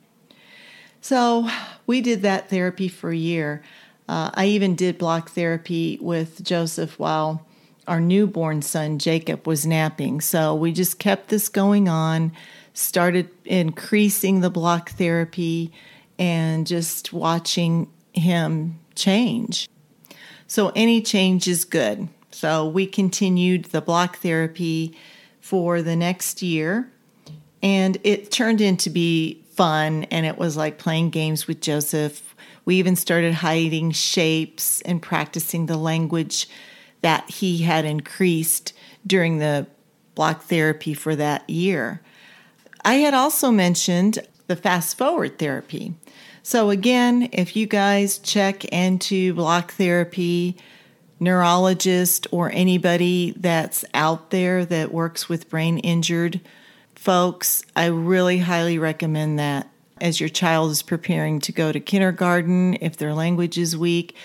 So, 1.02 1.48
we 1.86 2.02
did 2.02 2.24
that 2.24 2.50
therapy 2.50 2.88
for 2.88 3.12
a 3.12 3.16
year. 3.16 3.64
Uh, 4.08 4.32
I 4.34 4.46
even 4.48 4.76
did 4.76 4.98
block 4.98 5.32
therapy 5.32 5.98
with 6.02 6.44
Joseph 6.44 7.00
while 7.00 7.46
our 7.88 8.00
newborn 8.00 8.62
son 8.62 9.00
Jacob 9.00 9.48
was 9.48 9.66
napping. 9.66 10.22
So 10.22 10.56
we 10.56 10.72
just 10.72 11.00
kept 11.00 11.30
this 11.30 11.50
going 11.50 11.88
on, 11.88 12.32
started 12.74 13.30
increasing 13.46 14.42
the 14.42 14.50
block 14.50 14.92
therapy, 14.92 15.72
and 16.18 16.66
just 16.66 17.14
watching 17.14 17.88
him 18.14 18.80
change. 18.96 19.70
So 20.48 20.72
any 20.76 21.02
change 21.02 21.48
is 21.48 21.66
good. 21.66 22.08
So 22.32 22.68
we 22.68 22.86
continued 22.86 23.66
the 23.66 23.82
block 23.82 24.18
therapy 24.18 24.98
for 25.40 25.82
the 25.82 25.96
next 25.96 26.42
year, 26.42 26.92
and 27.62 27.98
it 28.04 28.32
turned 28.32 28.62
into 28.62 28.90
be 28.90 29.44
fun 29.56 30.04
and 30.06 30.26
it 30.26 30.38
was 30.38 30.58
like 30.58 30.78
playing 30.78 31.10
games 31.10 31.48
with 31.48 31.62
Joseph. 31.62 32.36
We 32.66 32.76
even 32.76 32.96
started 32.96 33.36
hiding 33.36 33.92
shapes 33.92 34.82
and 34.82 35.02
practicing 35.02 35.68
the 35.68 35.78
language 35.78 36.50
that 37.02 37.30
he 37.30 37.60
had 37.60 37.86
increased 37.86 38.74
during 39.06 39.38
the 39.38 39.68
block 40.16 40.44
therapy 40.44 40.94
for 40.94 41.16
that 41.16 41.48
year. 41.50 42.02
I 42.84 42.96
had 42.96 43.14
also 43.14 43.52
mentioned 43.52 44.20
the 44.48 44.56
fast 44.56 44.98
forward 44.98 45.38
therapy. 45.38 45.94
So, 46.42 46.70
again, 46.70 47.30
if 47.32 47.56
you 47.56 47.66
guys 47.66 48.20
check 48.20 48.66
into 48.66 49.34
block 49.34 49.74
therapy, 49.74 50.58
neurologist, 51.20 52.28
or 52.32 52.52
anybody 52.52 53.34
that's 53.38 53.84
out 53.94 54.30
there 54.30 54.66
that 54.66 54.94
works 54.94 55.28
with 55.28 55.50
brain 55.50 55.80
injured 55.80 56.40
folks, 56.94 57.64
I 57.76 57.86
really 57.86 58.40
highly 58.40 58.78
recommend 58.78 59.40
that 59.40 59.70
as 60.06 60.20
your 60.20 60.30
child 60.30 60.72
is 60.72 60.82
preparing 60.82 61.40
to 61.42 61.52
go 61.52 61.72
to 61.72 61.80
kindergarten, 61.80 62.78
if 62.82 62.96
their 62.98 63.14
language 63.14 63.58
is 63.58 63.76
weak 63.76 64.16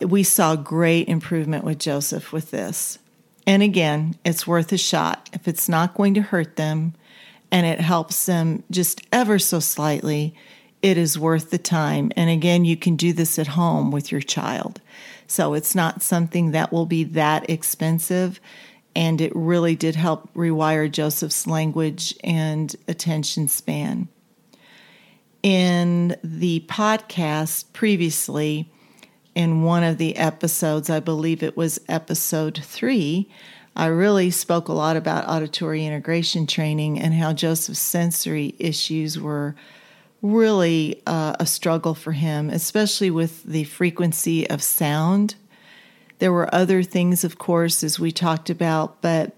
we 0.00 0.22
saw 0.22 0.56
great 0.56 1.08
improvement 1.08 1.64
with 1.64 1.78
Joseph 1.78 2.32
with 2.32 2.50
this. 2.50 2.98
And 3.46 3.62
again, 3.62 4.16
it's 4.24 4.46
worth 4.46 4.72
a 4.72 4.78
shot 4.78 5.28
if 5.32 5.46
it's 5.46 5.68
not 5.68 5.94
going 5.94 6.14
to 6.14 6.22
hurt 6.22 6.56
them 6.56 6.94
and 7.50 7.66
it 7.66 7.80
helps 7.80 8.26
them 8.26 8.62
just 8.70 9.02
ever 9.12 9.38
so 9.38 9.60
slightly. 9.60 10.34
It 10.82 10.98
is 10.98 11.18
worth 11.18 11.50
the 11.50 11.58
time. 11.58 12.10
And 12.16 12.30
again, 12.30 12.64
you 12.64 12.76
can 12.76 12.96
do 12.96 13.12
this 13.12 13.38
at 13.38 13.48
home 13.48 13.90
with 13.90 14.10
your 14.10 14.20
child. 14.20 14.80
So 15.26 15.54
it's 15.54 15.74
not 15.74 16.02
something 16.02 16.50
that 16.50 16.72
will 16.72 16.86
be 16.86 17.04
that 17.04 17.48
expensive. 17.48 18.40
And 18.96 19.20
it 19.20 19.32
really 19.34 19.76
did 19.76 19.96
help 19.96 20.32
rewire 20.34 20.90
Joseph's 20.90 21.46
language 21.46 22.14
and 22.22 22.74
attention 22.86 23.48
span. 23.48 24.08
In 25.44 26.16
the 26.24 26.64
podcast 26.68 27.66
previously, 27.74 28.72
in 29.34 29.62
one 29.62 29.82
of 29.82 29.98
the 29.98 30.16
episodes, 30.16 30.88
I 30.88 31.00
believe 31.00 31.42
it 31.42 31.54
was 31.54 31.78
episode 31.86 32.62
three, 32.64 33.28
I 33.76 33.86
really 33.88 34.30
spoke 34.30 34.68
a 34.68 34.72
lot 34.72 34.96
about 34.96 35.28
auditory 35.28 35.84
integration 35.84 36.46
training 36.46 36.98
and 36.98 37.12
how 37.12 37.34
Joseph's 37.34 37.78
sensory 37.78 38.54
issues 38.58 39.20
were 39.20 39.54
really 40.22 41.02
uh, 41.06 41.36
a 41.38 41.44
struggle 41.44 41.94
for 41.94 42.12
him, 42.12 42.48
especially 42.48 43.10
with 43.10 43.42
the 43.44 43.64
frequency 43.64 44.48
of 44.48 44.62
sound. 44.62 45.34
There 46.20 46.32
were 46.32 46.54
other 46.54 46.82
things, 46.82 47.22
of 47.22 47.36
course, 47.36 47.84
as 47.84 48.00
we 48.00 48.12
talked 48.12 48.48
about, 48.48 49.02
but 49.02 49.36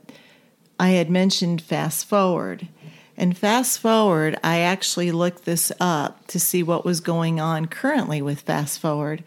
I 0.78 0.90
had 0.90 1.10
mentioned 1.10 1.62
fast 1.62 2.06
forward. 2.06 2.68
And 3.16 3.36
fast 3.36 3.78
forward, 3.80 4.38
I 4.44 4.60
actually 4.60 5.10
looked 5.10 5.44
this 5.44 5.72
up 5.80 6.26
to 6.28 6.38
see 6.38 6.62
what 6.62 6.84
was 6.84 7.00
going 7.00 7.40
on 7.40 7.66
currently 7.66 8.20
with 8.20 8.40
fast 8.40 8.78
forward 8.78 9.24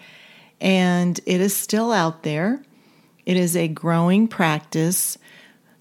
and 0.62 1.20
it 1.26 1.42
is 1.42 1.56
still 1.56 1.92
out 1.92 2.24
there. 2.24 2.62
It 3.26 3.38
is 3.38 3.56
a 3.56 3.68
growing 3.68 4.28
practice. 4.28 5.18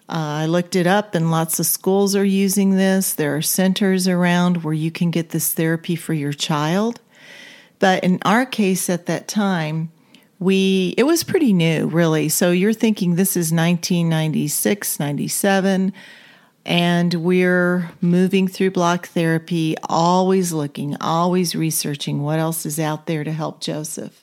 Uh, 0.09 0.43
I 0.43 0.47
looked 0.47 0.77
it 0.77 0.87
up, 0.87 1.15
and 1.15 1.31
lots 1.31 1.59
of 1.59 1.67
schools 1.67 2.15
are 2.15 2.25
using 2.25 2.77
this. 2.77 3.12
There 3.15 3.37
are 3.37 3.43
centers 3.43 4.09
around 4.09 4.62
where 4.65 4.75
you 4.75 4.91
can 4.91 5.11
get 5.11 5.31
this 5.31 5.53
therapy 5.53 5.97
for 5.97 6.15
your 6.15 6.33
child. 6.33 7.00
But 7.79 8.05
in 8.05 8.19
our 8.25 8.47
case 8.47 8.91
at 8.91 9.07
that 9.07 9.29
time, 9.29 9.93
we 10.38 10.95
it 10.97 11.03
was 11.03 11.25
pretty 11.25 11.53
new, 11.53 11.87
really. 11.87 12.29
So 12.29 12.50
you're 12.50 12.73
thinking 12.73 13.15
this 13.15 13.37
is 13.37 13.53
1996, 13.53 15.00
97, 15.00 15.93
And 16.69 17.15
we're 17.15 17.91
moving 18.03 18.47
through 18.47 18.73
block 18.73 19.09
therapy, 19.09 19.75
always 19.85 20.53
looking, 20.53 20.99
always 21.01 21.57
researching 21.57 22.23
what 22.23 22.39
else 22.39 22.67
is 22.67 22.79
out 22.79 23.07
there 23.07 23.25
to 23.25 23.33
help 23.33 23.63
Joseph. 23.63 24.23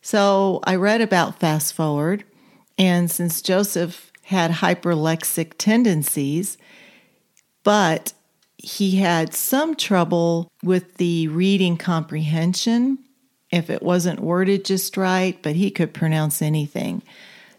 So 0.00 0.60
I 0.62 0.76
read 0.76 1.00
about 1.00 1.40
fast 1.40 1.74
forward, 1.74 2.22
and 2.78 3.10
since 3.10 3.42
Joseph 3.42 4.12
had 4.22 4.52
hyperlexic 4.52 5.54
tendencies, 5.58 6.56
but 7.64 8.12
he 8.56 8.98
had 8.98 9.34
some 9.34 9.74
trouble 9.74 10.48
with 10.62 10.98
the 10.98 11.26
reading 11.26 11.76
comprehension 11.76 12.98
if 13.50 13.70
it 13.70 13.82
wasn't 13.82 14.20
worded 14.20 14.64
just 14.64 14.96
right, 14.96 15.36
but 15.42 15.56
he 15.56 15.72
could 15.72 15.92
pronounce 15.92 16.40
anything. 16.40 17.02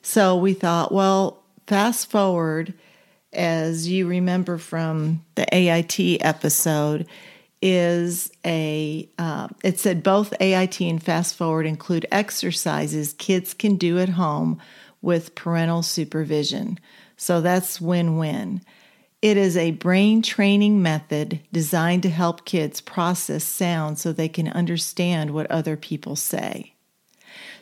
So 0.02 0.38
we 0.38 0.54
thought, 0.54 0.94
well, 0.94 1.44
fast 1.66 2.10
forward, 2.10 2.74
as 3.34 3.88
you 3.88 4.08
remember 4.08 4.58
from 4.58 5.24
the 5.36 5.46
AIT 5.54 6.22
episode, 6.22 7.08
is 7.62 8.32
a 8.46 9.10
uh, 9.18 9.48
it 9.64 9.80
said 9.80 10.04
both 10.04 10.34
AIT 10.40 10.80
and 10.82 11.02
fast 11.02 11.36
forward 11.36 11.66
include 11.66 12.06
exercises 12.12 13.14
kids 13.14 13.54
can 13.54 13.76
do 13.76 13.98
at 13.98 14.10
home 14.10 14.62
with 15.02 15.36
parental 15.36 15.82
supervision. 15.82 16.80
So 17.16 17.42
that's 17.42 17.82
win 17.82 18.18
win. 18.18 18.62
It 19.22 19.38
is 19.38 19.58
a 19.58 19.72
brain 19.72 20.22
training 20.22 20.84
method 20.84 21.40
designed 21.52 22.04
to 22.04 22.10
help 22.10 22.46
kids 22.46 22.82
process 22.82 23.44
sound 23.44 23.98
so 23.98 24.12
they 24.12 24.30
can 24.30 24.48
understand 24.50 25.32
what 25.32 25.50
other 25.50 25.76
people 25.76 26.16
say. 26.16 26.74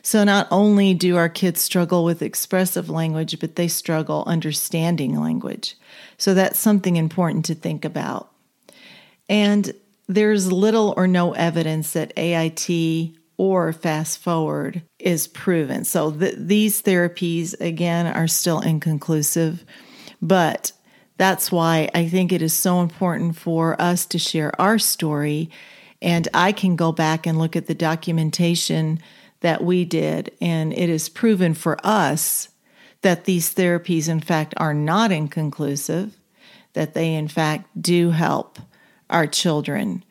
So, 0.06 0.22
not 0.22 0.46
only 0.52 0.94
do 0.94 1.16
our 1.16 1.28
kids 1.28 1.60
struggle 1.60 2.04
with 2.04 2.22
expressive 2.22 2.88
language, 2.88 3.40
but 3.40 3.56
they 3.56 3.66
struggle 3.66 4.22
understanding 4.24 5.20
language. 5.20 5.74
So, 6.16 6.32
that's 6.32 6.60
something 6.60 6.94
important 6.94 7.44
to 7.46 7.56
think 7.56 7.84
about. 7.84 8.30
And 9.28 9.72
there's 10.06 10.52
little 10.52 10.94
or 10.96 11.08
no 11.08 11.32
evidence 11.32 11.94
that 11.94 12.16
AIT 12.16 13.16
or 13.36 13.72
fast 13.72 14.18
forward 14.18 14.80
is 15.00 15.26
proven. 15.26 15.82
So, 15.82 16.12
th- 16.12 16.36
these 16.38 16.80
therapies, 16.82 17.60
again, 17.60 18.06
are 18.06 18.28
still 18.28 18.60
inconclusive. 18.60 19.64
But 20.22 20.70
that's 21.18 21.50
why 21.50 21.90
I 21.96 22.08
think 22.08 22.30
it 22.30 22.42
is 22.42 22.54
so 22.54 22.80
important 22.80 23.34
for 23.34 23.74
us 23.82 24.06
to 24.06 24.20
share 24.20 24.52
our 24.60 24.78
story. 24.78 25.50
And 26.00 26.28
I 26.32 26.52
can 26.52 26.76
go 26.76 26.92
back 26.92 27.26
and 27.26 27.38
look 27.38 27.56
at 27.56 27.66
the 27.66 27.74
documentation 27.74 29.00
that 29.40 29.62
we 29.62 29.84
did, 29.84 30.32
and 30.40 30.72
it 30.72 30.88
is 30.88 31.08
proven 31.08 31.54
for 31.54 31.78
us 31.84 32.48
that 33.02 33.24
these 33.24 33.54
therapies, 33.54 34.08
in 34.08 34.20
fact, 34.20 34.54
are 34.56 34.74
not 34.74 35.12
inconclusive, 35.12 36.16
that 36.72 36.94
they, 36.94 37.14
in 37.14 37.28
fact, 37.28 37.68
do 37.80 38.10
help 38.10 38.58
our 39.08 39.26
children. 39.26 40.04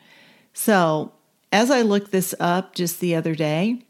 So, 0.53 1.11
as 1.51 1.71
I 1.71 1.81
looked 1.81 2.11
this 2.11 2.33
up 2.39 2.75
just 2.75 2.99
the 2.99 3.15
other 3.15 3.35
day, 3.35 3.83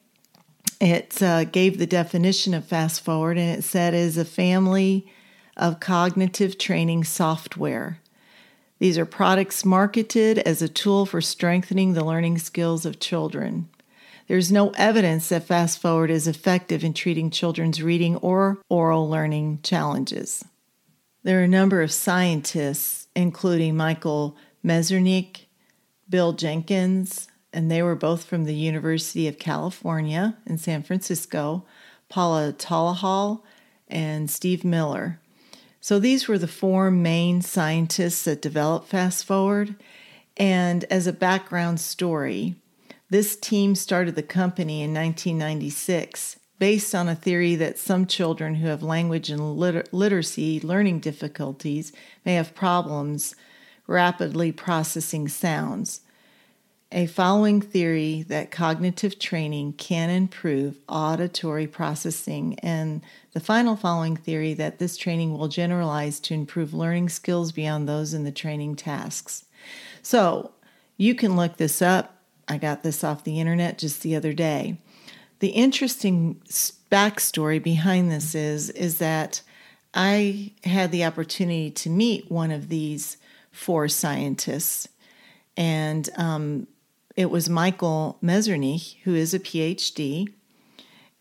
it 0.82 1.22
uh, 1.22 1.46
gave 1.46 1.77
the 1.77 1.88
definition 1.88 2.54
of 2.54 2.65
fast 2.65 3.01
forward, 3.01 3.38
and 3.38 3.58
it 3.58 3.63
said 3.63 3.94
is 3.94 4.18
a 4.18 4.25
family 4.25 5.12
of 5.56 5.80
cognitive 5.80 6.58
training 6.58 7.04
software. 7.04 8.00
These 8.80 8.98
are 8.98 9.06
products 9.06 9.63
marketed 9.63 10.39
as 10.39 10.62
a 10.62 10.68
tool 10.68 11.06
for 11.06 11.22
strengthening 11.22 11.94
the 11.94 12.04
learning 12.04 12.39
skills 12.39 12.86
of 12.86 13.00
children. 13.00 13.70
There's 14.27 14.51
no 14.51 14.72
evidence 14.72 15.29
that 15.29 15.46
Fast 15.46 15.79
Forward 15.79 16.10
is 16.10 16.27
effective 16.27 16.84
in 16.84 16.94
treating 16.94 17.29
children's 17.29 17.84
reading 17.84 18.15
or 18.17 18.60
oral 18.70 19.08
learning 19.08 19.60
challenges. 19.62 20.44
There 21.24 21.39
are 21.39 21.44
a 21.44 21.48
number 21.48 21.82
of 21.82 21.91
scientists, 21.91 23.08
including 23.15 23.77
Michael 23.77 24.36
Mezernik, 24.63 25.45
Bill 26.10 26.34
Jenkins, 26.34 27.28
and 27.54 27.69
they 27.69 27.84
were 27.84 27.95
both 27.95 28.26
from 28.26 28.45
the 28.45 28.56
University 28.56 29.28
of 29.28 29.39
California 29.39 30.38
in 30.45 30.58
San 30.58 30.84
Francisco, 30.84 31.63
Paula 32.10 32.54
Tallal, 32.54 33.41
and 33.88 34.30
Steve 34.30 34.65
Miller. 34.65 35.19
So 35.80 36.00
these 36.00 36.28
were 36.28 36.39
the 36.39 36.47
four 36.47 36.89
main 36.89 37.43
scientists 37.43 38.23
that 38.23 38.41
developed 38.41 38.88
Fast 38.88 39.23
Forward. 39.26 39.76
And 40.36 40.84
as 40.86 41.06
a 41.06 41.13
background 41.13 41.80
story, 41.80 42.56
this 43.10 43.36
team 43.36 43.76
started 43.76 44.15
the 44.15 44.24
company 44.24 44.82
in 44.82 44.94
1996 44.94 46.39
based 46.58 46.96
on 46.96 47.08
a 47.08 47.15
theory 47.15 47.56
that 47.56 47.78
some 47.78 48.06
children 48.06 48.56
who 48.56 48.68
have 48.68 48.82
language 48.82 49.30
and 49.30 49.58
liter- 49.58 49.84
literacy 49.91 50.60
learning 50.62 51.00
difficulties 51.00 51.91
may 52.26 52.36
have 52.36 52.56
problems 52.56 53.36
rapidly 53.88 54.52
processing 54.52 55.28
sounds 55.28 56.02
a 56.96 57.08
following 57.08 57.62
theory 57.62 58.24
that 58.30 58.52
cognitive 58.52 59.20
training 59.20 59.74
can 59.74 60.10
improve 60.10 60.80
auditory 60.88 61.68
processing, 61.68 62.58
and 62.60 63.02
the 63.34 63.39
final 63.41 63.76
following 63.76 64.15
theory 64.15 64.54
that 64.54 64.80
this 64.80 64.96
training 64.96 65.38
will 65.38 65.50
generalize 65.50 66.22
to 66.22 66.34
improve 66.34 66.74
learning 66.74 67.10
skills 67.10 67.52
beyond 67.52 67.89
those 67.89 68.13
in 68.13 68.24
the 68.24 68.32
training 68.32 68.78
tasks. 68.78 69.44
So 70.04 70.52
you 70.96 71.15
can 71.15 71.36
look 71.36 71.58
this 71.58 71.82
up. 71.82 72.14
I 72.47 72.58
got 72.58 72.84
this 72.84 73.03
off 73.03 73.23
the 73.23 73.39
internet 73.39 73.77
just 73.77 74.01
the 74.01 74.15
other 74.15 74.34
day. 74.34 74.77
The 75.39 75.49
interesting 75.49 76.41
backstory 76.91 77.62
behind 77.62 78.12
this 78.12 78.36
is 78.36 78.69
is 78.69 78.99
that 78.99 79.41
I 79.93 80.53
had 80.63 80.91
the 80.91 81.05
opportunity 81.05 81.71
to 81.71 81.89
meet 81.89 82.29
one 82.29 82.51
of 82.51 82.69
these 82.69 83.17
four 83.51 83.88
scientists, 83.88 84.88
and 85.55 86.10
um, 86.17 86.67
it 87.15 87.29
was 87.31 87.49
Michael 87.49 88.17
Mezernich, 88.21 88.97
who 89.03 89.15
is 89.15 89.34
a 89.34 89.39
PhD. 89.39 90.27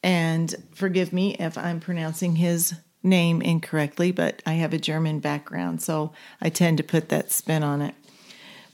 And 0.03 0.55
forgive 0.75 1.13
me 1.13 1.35
if 1.37 1.57
I'm 1.57 1.81
pronouncing 1.81 2.37
his 2.37 2.75
name 3.03 3.41
incorrectly, 3.41 4.13
but 4.13 4.43
I 4.45 4.55
have 4.55 4.75
a 4.75 4.79
German 4.79 5.21
background, 5.21 5.83
so 5.83 6.13
I 6.41 6.51
tend 6.51 6.79
to 6.79 6.85
put 6.85 7.09
that 7.11 7.33
spin 7.33 7.63
on 7.63 7.81
it. 7.81 7.95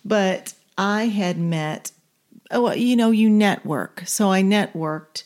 But 0.04 0.54
I 0.78 1.06
had 1.06 1.38
met, 1.38 1.92
oh, 2.50 2.72
you 2.72 2.96
know, 2.96 3.10
you 3.10 3.30
network. 3.30 4.02
So 4.06 4.30
I 4.30 4.42
networked, 4.42 5.24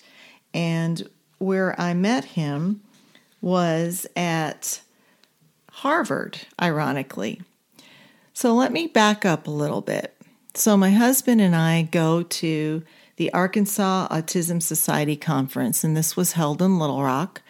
and 0.53 1.09
where 1.39 1.79
I 1.81 1.95
met 1.95 2.25
him 2.25 2.83
was 3.41 4.07
at 4.17 4.81
Harvard, 5.71 6.41
ironically. 6.61 7.43
So 8.33 8.55
let 8.55 8.73
me 8.73 8.87
back 8.87 9.25
up 9.25 9.47
a 9.47 9.51
little 9.51 9.81
bit. 9.81 10.15
So, 10.57 10.77
my 10.77 10.91
husband 10.91 11.41
and 11.41 11.55
I 11.57 11.83
go 11.83 12.23
to 12.23 12.85
the 13.17 13.33
Arkansas 13.33 14.07
Autism 14.09 14.63
Society 14.63 15.17
conference, 15.17 15.83
and 15.83 15.97
this 15.97 16.17
was 16.17 16.33
held 16.33 16.63
in 16.63 16.79
Little 16.79 17.03
Rock. 17.03 17.43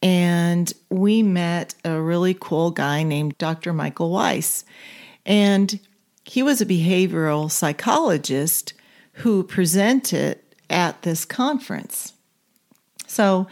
And 0.00 0.72
we 0.88 1.22
met 1.22 1.74
a 1.84 2.00
really 2.00 2.34
cool 2.38 2.70
guy 2.70 3.02
named 3.02 3.36
Dr. 3.36 3.74
Michael 3.74 4.10
Weiss. 4.10 4.64
And 5.26 5.78
he 6.24 6.42
was 6.42 6.60
a 6.62 6.66
behavioral 6.66 7.50
psychologist 7.50 8.72
who 9.18 9.42
presented 9.42 10.38
at 10.70 11.02
this 11.02 11.24
conference. 11.24 12.12
So, 13.06 13.48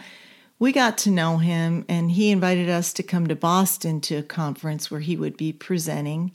we 0.59 0.71
got 0.71 0.97
to 0.99 1.11
know 1.11 1.37
him, 1.37 1.85
and 1.87 2.09
he 2.09 2.31
invited 2.31 2.67
us 2.67 2.91
to 2.93 3.03
come 3.03 3.27
to 3.27 3.35
Boston 3.35 4.01
to 4.01 4.15
a 4.15 4.23
conference 4.23 4.89
where 4.89 5.01
he 5.01 5.15
would 5.15 5.37
be 5.37 5.53
presenting. 5.53 6.31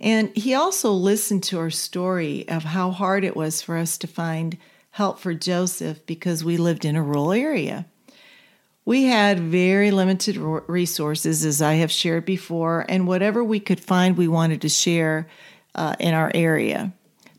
And 0.00 0.36
he 0.36 0.54
also 0.54 0.90
listened 0.90 1.44
to 1.44 1.58
our 1.58 1.70
story 1.70 2.48
of 2.48 2.64
how 2.64 2.90
hard 2.90 3.22
it 3.22 3.36
was 3.36 3.62
for 3.62 3.76
us 3.76 3.96
to 3.98 4.08
find 4.08 4.58
help 4.90 5.20
for 5.20 5.34
Joseph 5.34 6.04
because 6.04 6.42
we 6.42 6.56
lived 6.56 6.84
in 6.84 6.96
a 6.96 7.02
rural 7.02 7.32
area. 7.32 7.86
We 8.84 9.04
had 9.04 9.38
very 9.38 9.92
limited 9.92 10.36
resources, 10.36 11.44
as 11.44 11.62
I 11.62 11.74
have 11.74 11.92
shared 11.92 12.24
before, 12.24 12.84
and 12.88 13.06
whatever 13.06 13.44
we 13.44 13.60
could 13.60 13.80
find, 13.80 14.16
we 14.16 14.26
wanted 14.26 14.60
to 14.62 14.68
share 14.68 15.28
uh, 15.76 15.94
in 16.00 16.12
our 16.12 16.32
area 16.34 16.92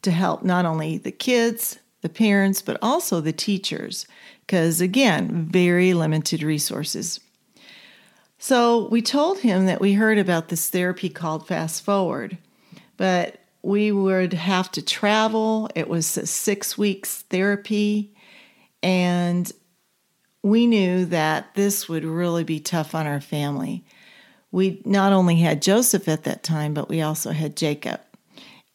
to 0.05 0.11
help 0.11 0.43
not 0.43 0.65
only 0.65 0.97
the 0.97 1.11
kids, 1.11 1.77
the 2.01 2.09
parents, 2.09 2.61
but 2.61 2.77
also 2.81 3.21
the 3.21 3.33
teachers, 3.33 4.07
because 4.41 4.81
again, 4.81 5.47
very 5.51 5.93
limited 5.93 6.41
resources. 6.41 7.19
So 8.39 8.87
we 8.89 9.01
told 9.01 9.39
him 9.39 9.65
that 9.65 9.81
we 9.81 9.93
heard 9.93 10.17
about 10.17 10.49
this 10.49 10.69
therapy 10.69 11.09
called 11.09 11.47
Fast 11.47 11.83
Forward 11.83 12.37
but 12.97 13.39
we 13.61 13.91
would 13.91 14.33
have 14.33 14.71
to 14.73 14.81
travel. 14.81 15.69
It 15.75 15.87
was 15.87 16.17
a 16.17 16.25
six 16.25 16.77
weeks 16.77 17.23
therapy. 17.23 18.13
And 18.83 19.51
we 20.43 20.67
knew 20.67 21.05
that 21.05 21.55
this 21.55 21.89
would 21.89 22.05
really 22.05 22.43
be 22.43 22.59
tough 22.59 22.93
on 22.93 23.07
our 23.07 23.21
family. 23.21 23.83
We 24.51 24.81
not 24.85 25.11
only 25.11 25.37
had 25.37 25.61
Joseph 25.61 26.07
at 26.07 26.23
that 26.23 26.43
time, 26.43 26.73
but 26.73 26.87
we 26.87 27.01
also 27.01 27.31
had 27.31 27.57
Jacob. 27.57 27.99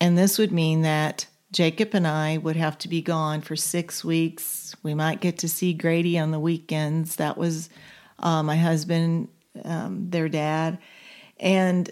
And 0.01 0.17
this 0.17 0.39
would 0.39 0.53
mean 0.53 0.83
that 0.83 1.27
Jacob 1.53 1.95
and 1.95 2.07
I 2.07 2.39
would 2.39 2.57
have 2.57 2.79
to 2.79 2.89
be 2.89 3.03
gone 3.03 3.41
for 3.41 3.57
six 3.57 4.05
weeks. 4.05 4.75
We 4.83 4.95
might 4.95 5.21
get 5.21 5.39
to 5.39 5.49
see 5.49 5.75
Grady 5.75 6.19
on 6.19 6.31
the 6.31 6.41
weekends. 6.41 7.17
That 7.17 7.37
was 7.37 7.69
uh, 8.19 8.43
my 8.43 8.57
husband, 8.57 9.29
um, 9.65 10.11
their 10.11 10.29
dad. 10.29 10.79
And 11.39 11.91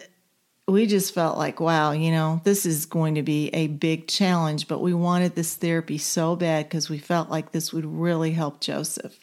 we 0.69 0.87
just 0.87 1.15
felt 1.15 1.39
like, 1.39 1.61
wow, 1.61 1.93
you 1.93 2.11
know, 2.11 2.41
this 2.45 2.67
is 2.67 2.87
going 2.87 3.15
to 3.15 3.23
be 3.23 3.49
a 3.49 3.69
big 3.69 4.07
challenge, 4.07 4.69
but 4.69 4.81
we 4.81 4.93
wanted 4.93 5.35
this 5.35 5.55
therapy 5.55 5.99
so 5.99 6.37
bad 6.37 6.69
because 6.69 6.91
we 6.91 6.99
felt 6.99 7.31
like 7.31 7.53
this 7.53 7.73
would 7.73 7.87
really 7.87 8.33
help 8.33 8.61
Joseph. 8.61 9.19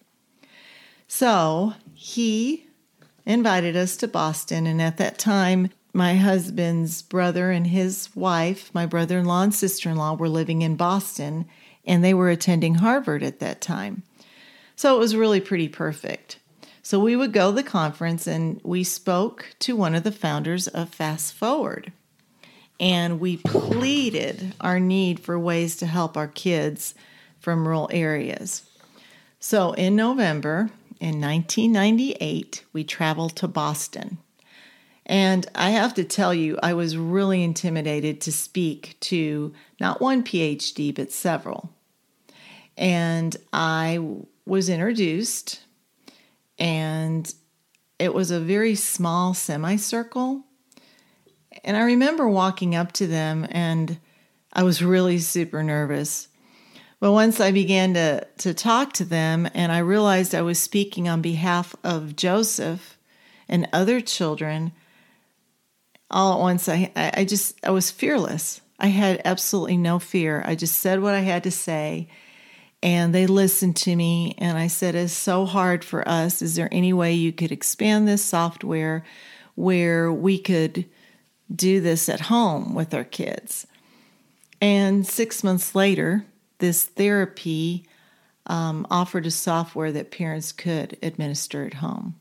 So 1.07 1.73
he 1.93 2.67
invited 3.25 3.75
us 3.77 3.95
to 3.97 4.07
Boston, 4.07 4.65
and 4.65 4.81
at 4.81 4.97
that 4.97 5.19
time, 5.19 5.69
my 5.95 6.15
husband's 6.15 7.01
brother 7.01 7.51
and 7.51 7.67
his 7.67 8.09
wife, 8.13 8.69
my 8.73 8.85
brother 8.85 9.17
in 9.17 9.23
law 9.23 9.43
and 9.43 9.55
sister 9.55 9.89
in 9.89 9.95
law, 9.95 10.13
were 10.13 10.27
living 10.27 10.61
in 10.61 10.75
Boston, 10.75 11.45
and 11.85 12.03
they 12.03 12.13
were 12.13 12.29
attending 12.29 12.75
Harvard 12.75 13.23
at 13.23 13.39
that 13.39 13.61
time. 13.61 14.03
So 14.75 14.93
it 14.93 14.99
was 14.99 15.15
really 15.15 15.39
pretty 15.39 15.69
perfect. 15.69 16.37
So 16.83 16.99
we 16.99 17.15
would 17.15 17.31
go 17.31 17.49
to 17.49 17.55
the 17.55 17.63
conference 17.63 18.27
and 18.27 18.59
we 18.61 18.83
spoke 18.83 19.55
to 19.59 19.77
one 19.77 19.95
of 19.95 20.03
the 20.03 20.11
founders 20.11 20.67
of 20.67 20.89
Fast 20.89 21.33
Forward. 21.33 21.93
And 22.77 23.21
we 23.21 23.37
pleaded 23.37 24.53
our 24.59 24.81
need 24.81 25.21
for 25.21 25.39
ways 25.39 25.77
to 25.77 25.85
help 25.85 26.17
our 26.17 26.27
kids 26.27 26.93
from 27.39 27.65
rural 27.65 27.89
areas. 27.93 28.69
So 29.39 29.71
in 29.71 29.95
November 29.95 30.71
in 30.99 31.21
1998, 31.21 32.65
we 32.73 32.83
traveled 32.83 33.37
to 33.37 33.47
Boston. 33.47 34.17
And 35.05 35.45
I 35.53 35.69
have 35.71 35.93
to 35.95 36.03
tell 36.03 36.33
you, 36.33 36.57
I 36.63 36.73
was 36.73 36.97
really 36.97 37.43
intimidated 37.43 38.21
to 38.21 38.31
speak 38.31 38.97
to 39.01 39.53
not 39.79 40.01
one 40.01 40.23
PhD, 40.23 40.93
but 40.95 41.11
several. 41.11 41.69
And 42.77 43.35
I 43.53 43.99
was 44.45 44.69
introduced 44.69 45.61
and 46.57 47.33
it 47.99 48.13
was 48.13 48.31
a 48.31 48.39
very 48.39 48.75
small 48.75 49.33
semicircle. 49.33 50.43
And 51.63 51.77
I 51.77 51.81
remember 51.81 52.27
walking 52.27 52.75
up 52.75 52.91
to 52.93 53.07
them 53.07 53.47
and 53.49 53.99
I 54.51 54.63
was 54.63 54.83
really 54.83 55.19
super 55.19 55.63
nervous. 55.63 56.29
But 56.99 57.11
once 57.11 57.39
I 57.39 57.51
began 57.51 57.93
to, 57.93 58.25
to 58.39 58.53
talk 58.53 58.93
to 58.93 59.05
them 59.05 59.47
and 59.53 59.71
I 59.71 59.79
realized 59.79 60.33
I 60.33 60.41
was 60.41 60.59
speaking 60.59 61.07
on 61.07 61.21
behalf 61.21 61.75
of 61.83 62.15
Joseph 62.15 62.97
and 63.47 63.67
other 63.71 64.01
children, 64.01 64.71
all 66.11 66.33
at 66.33 66.39
once 66.39 66.69
I, 66.69 66.91
I 66.95 67.25
just 67.25 67.57
I 67.65 67.71
was 67.71 67.91
fearless. 67.91 68.61
I 68.79 68.87
had 68.87 69.21
absolutely 69.25 69.77
no 69.77 69.99
fear. 69.99 70.43
I 70.45 70.55
just 70.55 70.79
said 70.79 71.01
what 71.01 71.15
I 71.15 71.21
had 71.21 71.43
to 71.43 71.51
say 71.51 72.09
and 72.85 73.15
they 73.15 73.25
listened 73.25 73.75
to 73.75 73.95
me 73.95 74.35
and 74.37 74.57
i 74.57 74.67
said 74.67 74.95
it's 74.95 75.11
so 75.11 75.45
hard 75.45 75.83
for 75.83 76.07
us 76.07 76.41
is 76.41 76.55
there 76.55 76.69
any 76.71 76.93
way 76.93 77.11
you 77.11 77.33
could 77.33 77.51
expand 77.51 78.07
this 78.07 78.23
software 78.23 79.03
where 79.55 80.11
we 80.11 80.37
could 80.37 80.85
do 81.53 81.81
this 81.81 82.07
at 82.07 82.21
home 82.21 82.73
with 82.75 82.93
our 82.93 83.03
kids 83.03 83.65
and 84.61 85.05
six 85.05 85.43
months 85.43 85.75
later 85.75 86.25
this 86.59 86.85
therapy 86.85 87.85
um, 88.47 88.85
offered 88.91 89.25
a 89.25 89.31
software 89.31 89.91
that 89.91 90.11
parents 90.11 90.51
could 90.51 90.97
administer 91.01 91.65
at 91.65 91.75
home 91.75 92.15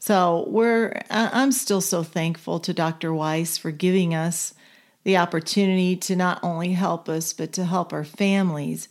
so 0.00 0.44
we're 0.48 1.00
i'm 1.10 1.52
still 1.52 1.80
so 1.80 2.02
thankful 2.02 2.58
to 2.58 2.74
dr 2.74 3.14
weiss 3.14 3.56
for 3.56 3.70
giving 3.70 4.12
us 4.12 4.52
the 5.04 5.16
opportunity 5.16 5.94
to 5.94 6.16
not 6.16 6.42
only 6.42 6.72
help 6.72 7.08
us 7.08 7.32
but 7.32 7.52
to 7.52 7.64
help 7.64 7.92
our 7.92 8.04
families 8.04 8.88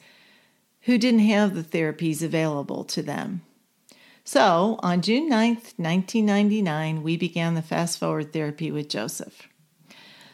who 0.89 0.98
didn't 0.98 1.19
have 1.19 1.54
the 1.54 1.63
therapies 1.63 2.24
available 2.24 2.84
to 2.84 3.02
them. 3.02 3.41
So, 4.24 4.80
on 4.82 5.02
June 5.02 5.30
9th, 5.30 5.74
1999, 5.78 7.04
we 7.04 7.17
began 7.17 7.56
the 7.56 7.62
fast 7.62 7.98
forward 8.00 8.32
therapy 8.32 8.72
with 8.72 8.89
Joseph. 8.89 9.48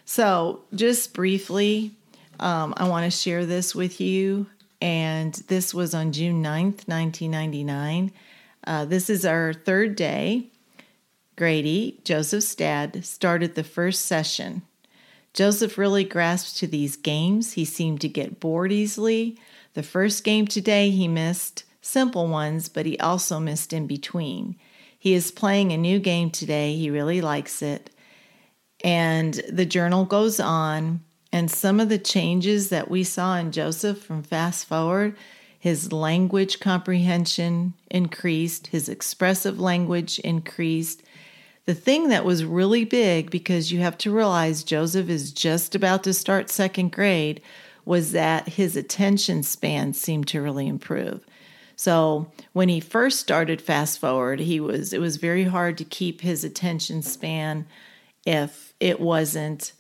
So, 0.04 0.64
just 0.74 1.14
briefly, 1.14 1.96
um, 2.40 2.74
I 2.78 2.88
want 2.88 3.04
to 3.04 3.18
share 3.18 3.46
this 3.46 3.74
with 3.74 4.02
you. 4.02 4.48
And 4.82 5.34
this 5.48 5.74
was 5.74 5.94
on 5.94 6.12
June 6.12 6.44
9th, 6.44 6.88
1999. 6.88 8.12
Uh, 8.68 8.86
this 8.86 9.10
is 9.10 9.26
our 9.26 9.54
third 9.54 9.96
day. 9.96 10.52
Grady, 11.36 12.00
Joseph's 12.04 12.56
dad, 12.56 13.04
started 13.06 13.56
the 13.56 13.64
first 13.64 14.06
session. 14.06 14.62
Joseph 15.34 15.78
really 15.78 16.06
grasped 16.06 16.58
to 16.58 16.68
these 16.68 16.96
games. 16.96 17.54
He 17.54 17.66
seemed 17.66 18.00
to 18.02 18.08
get 18.08 18.40
bored 18.40 18.72
easily. 18.72 19.38
The 19.74 19.84
first 19.84 20.24
game 20.24 20.48
today 20.48 20.92
he 20.92 21.08
missed 21.08 21.66
simple 21.82 22.28
ones, 22.28 22.70
but 22.70 22.86
he 22.86 22.98
also 23.00 23.40
missed 23.40 23.74
in 23.74 23.86
between. 23.86 24.56
He 24.98 25.14
is 25.14 25.32
playing 25.32 25.72
a 25.72 25.78
new 25.78 26.00
game 26.00 26.32
today. 26.32 26.76
He 26.76 26.90
really 26.90 27.22
likes 27.22 27.62
it. 27.62 27.90
And 28.84 29.34
the 29.50 29.66
journal 29.66 30.06
goes 30.06 30.40
on, 30.40 31.02
and 31.34 31.52
some 31.52 31.80
of 31.80 31.90
the 31.90 32.00
changes 32.00 32.70
that 32.70 32.90
we 32.90 33.04
saw 33.04 33.36
in 33.38 33.52
Joseph 33.52 34.02
from 34.02 34.24
Fast 34.24 34.66
Forward 34.68 35.16
his 35.66 35.92
language 35.92 36.60
comprehension 36.60 37.74
increased, 37.90 38.68
his 38.68 38.88
expressive 38.88 39.60
language 39.60 40.20
increased. 40.20 41.02
The 41.66 41.74
thing 41.74 42.10
that 42.10 42.26
was 42.26 42.46
really 42.46 42.86
big, 42.86 43.32
because 43.32 43.72
you 43.72 43.80
have 43.80 43.98
to 44.00 44.12
realize 44.12 44.64
Joseph 44.64 45.10
is 45.10 45.32
just 45.32 45.74
about 45.74 46.04
to 46.04 46.14
start 46.14 46.50
second 46.50 46.92
grade, 46.92 47.42
was 47.86 48.12
that 48.12 48.50
his 48.50 48.76
attention 48.76 49.44
span 49.44 49.94
seemed 49.94 50.28
to 50.28 50.42
really 50.42 50.68
improve. 50.68 51.26
So 51.76 52.32
when 52.54 52.70
he 52.70 52.80
first 52.80 53.20
started 53.20 53.62
fast 53.62 54.00
forward, 54.00 54.40
he 54.40 54.60
was 54.60 54.94
it 54.94 55.02
was 55.02 55.18
very 55.18 55.44
hard 55.44 55.78
to 55.80 55.84
keep 55.84 56.22
his 56.22 56.44
attention 56.44 57.02
span 57.02 57.68
if 58.26 58.74
it 58.80 59.00
wasn't 59.00 59.74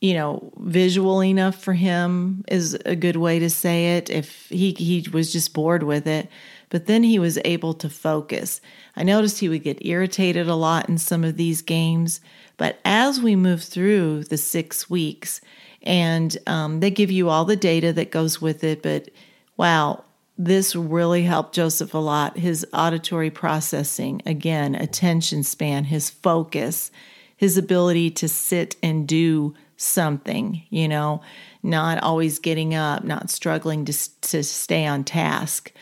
you 0.00 0.12
know 0.12 0.52
visual 0.58 1.22
enough 1.22 1.62
for 1.62 1.72
him 1.72 2.44
is 2.48 2.74
a 2.84 2.94
good 2.94 3.16
way 3.16 3.38
to 3.38 3.48
say 3.48 3.96
it 3.96 4.10
if 4.10 4.48
he 4.50 4.72
he 4.72 5.06
was 5.12 5.32
just 5.32 5.54
bored 5.54 5.82
with 5.82 6.06
it 6.06 6.28
but 6.70 6.86
then 6.86 7.02
he 7.02 7.18
was 7.18 7.38
able 7.44 7.74
to 7.74 7.88
focus 7.88 8.60
i 8.96 9.02
noticed 9.02 9.40
he 9.40 9.48
would 9.48 9.62
get 9.62 9.84
irritated 9.84 10.48
a 10.48 10.54
lot 10.54 10.88
in 10.88 10.98
some 10.98 11.24
of 11.24 11.36
these 11.36 11.62
games 11.62 12.20
but 12.56 12.78
as 12.84 13.20
we 13.20 13.36
moved 13.36 13.64
through 13.64 14.24
the 14.24 14.36
6 14.36 14.88
weeks 14.90 15.40
and 15.84 16.36
um, 16.46 16.80
they 16.80 16.90
give 16.90 17.10
you 17.10 17.28
all 17.28 17.44
the 17.44 17.56
data 17.56 17.92
that 17.92 18.10
goes 18.10 18.40
with 18.40 18.64
it. 18.64 18.82
But 18.82 19.10
wow, 19.56 20.02
this 20.36 20.74
really 20.74 21.22
helped 21.22 21.54
Joseph 21.54 21.94
a 21.94 21.98
lot. 21.98 22.38
His 22.38 22.66
auditory 22.72 23.30
processing, 23.30 24.22
again, 24.26 24.74
attention 24.74 25.44
span, 25.44 25.84
his 25.84 26.10
focus, 26.10 26.90
his 27.36 27.56
ability 27.58 28.10
to 28.12 28.28
sit 28.28 28.76
and 28.82 29.06
do 29.06 29.54
something, 29.76 30.62
you 30.70 30.88
know, 30.88 31.20
not 31.62 32.02
always 32.02 32.38
getting 32.38 32.74
up, 32.74 33.04
not 33.04 33.28
struggling 33.28 33.84
to, 33.84 34.20
to 34.22 34.42
stay 34.42 34.86
on 34.86 35.04
task. 35.04 35.72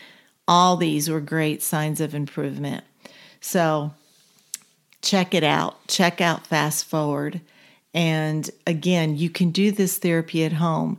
All 0.48 0.76
these 0.76 1.08
were 1.08 1.20
great 1.20 1.62
signs 1.62 2.00
of 2.00 2.14
improvement. 2.14 2.84
So 3.40 3.92
check 5.00 5.34
it 5.34 5.44
out. 5.44 5.86
Check 5.88 6.20
out 6.20 6.46
Fast 6.46 6.84
Forward. 6.84 7.40
And 7.94 8.48
again, 8.66 9.16
you 9.16 9.30
can 9.30 9.50
do 9.50 9.70
this 9.70 9.98
therapy 9.98 10.44
at 10.44 10.54
home. 10.54 10.98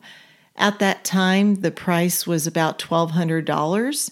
At 0.56 0.80
that 0.80 1.04
time, 1.04 1.56
the 1.56 1.72
price 1.72 2.28
was 2.28 2.46
about 2.46 2.78
$1,200. 2.78 4.12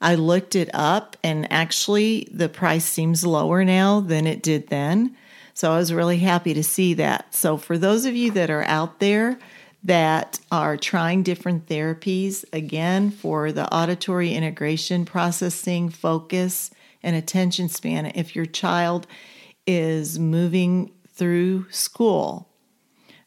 I 0.00 0.14
looked 0.14 0.56
it 0.56 0.70
up, 0.72 1.16
and 1.22 1.50
actually, 1.52 2.28
the 2.32 2.48
price 2.48 2.84
seems 2.84 3.26
lower 3.26 3.64
now 3.64 4.00
than 4.00 4.26
it 4.26 4.42
did 4.42 4.68
then. 4.68 5.16
So 5.52 5.72
I 5.72 5.76
was 5.76 5.92
really 5.92 6.18
happy 6.18 6.52
to 6.54 6.64
see 6.64 6.94
that. 6.94 7.34
So, 7.34 7.56
for 7.56 7.78
those 7.78 8.04
of 8.04 8.14
you 8.14 8.30
that 8.32 8.50
are 8.50 8.64
out 8.64 8.98
there 8.98 9.38
that 9.84 10.40
are 10.50 10.76
trying 10.78 11.22
different 11.22 11.66
therapies, 11.66 12.44
again, 12.52 13.10
for 13.10 13.52
the 13.52 13.72
auditory 13.72 14.32
integration, 14.32 15.04
processing, 15.04 15.90
focus, 15.90 16.70
and 17.02 17.14
attention 17.14 17.68
span, 17.68 18.06
if 18.14 18.34
your 18.34 18.46
child 18.46 19.06
is 19.66 20.18
moving 20.18 20.90
through 21.08 21.66
school. 21.70 22.48